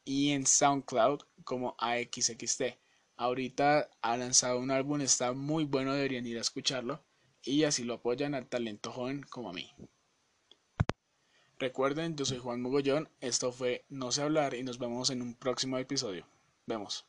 y 0.04 0.32
en 0.32 0.46
SoundCloud 0.46 1.22
como 1.46 1.76
AXXT. 1.80 2.64
Ahorita 3.16 3.90
ha 4.02 4.18
lanzado 4.18 4.60
un 4.60 4.72
álbum, 4.72 5.00
está 5.00 5.32
muy 5.32 5.64
bueno, 5.64 5.94
deberían 5.94 6.28
ir 6.28 6.38
a 6.38 6.42
escucharlo 6.42 7.02
y 7.44 7.64
así 7.64 7.84
lo 7.84 7.96
apoyan 7.96 8.36
al 8.36 8.48
talento 8.48 8.92
joven 8.92 9.24
como 9.30 9.50
a 9.50 9.54
mí. 9.54 9.72
Recuerden, 11.58 12.16
yo 12.16 12.24
soy 12.26 12.38
Juan 12.38 12.62
Mogollón, 12.62 13.10
esto 13.20 13.52
fue 13.52 13.84
No 13.90 14.12
sé 14.12 14.22
hablar 14.22 14.54
y 14.54 14.64
nos 14.64 14.80
vemos 14.80 15.10
en 15.10 15.22
un 15.22 15.36
próximo 15.36 15.78
episodio. 15.78 16.26
Vemos. 16.66 17.06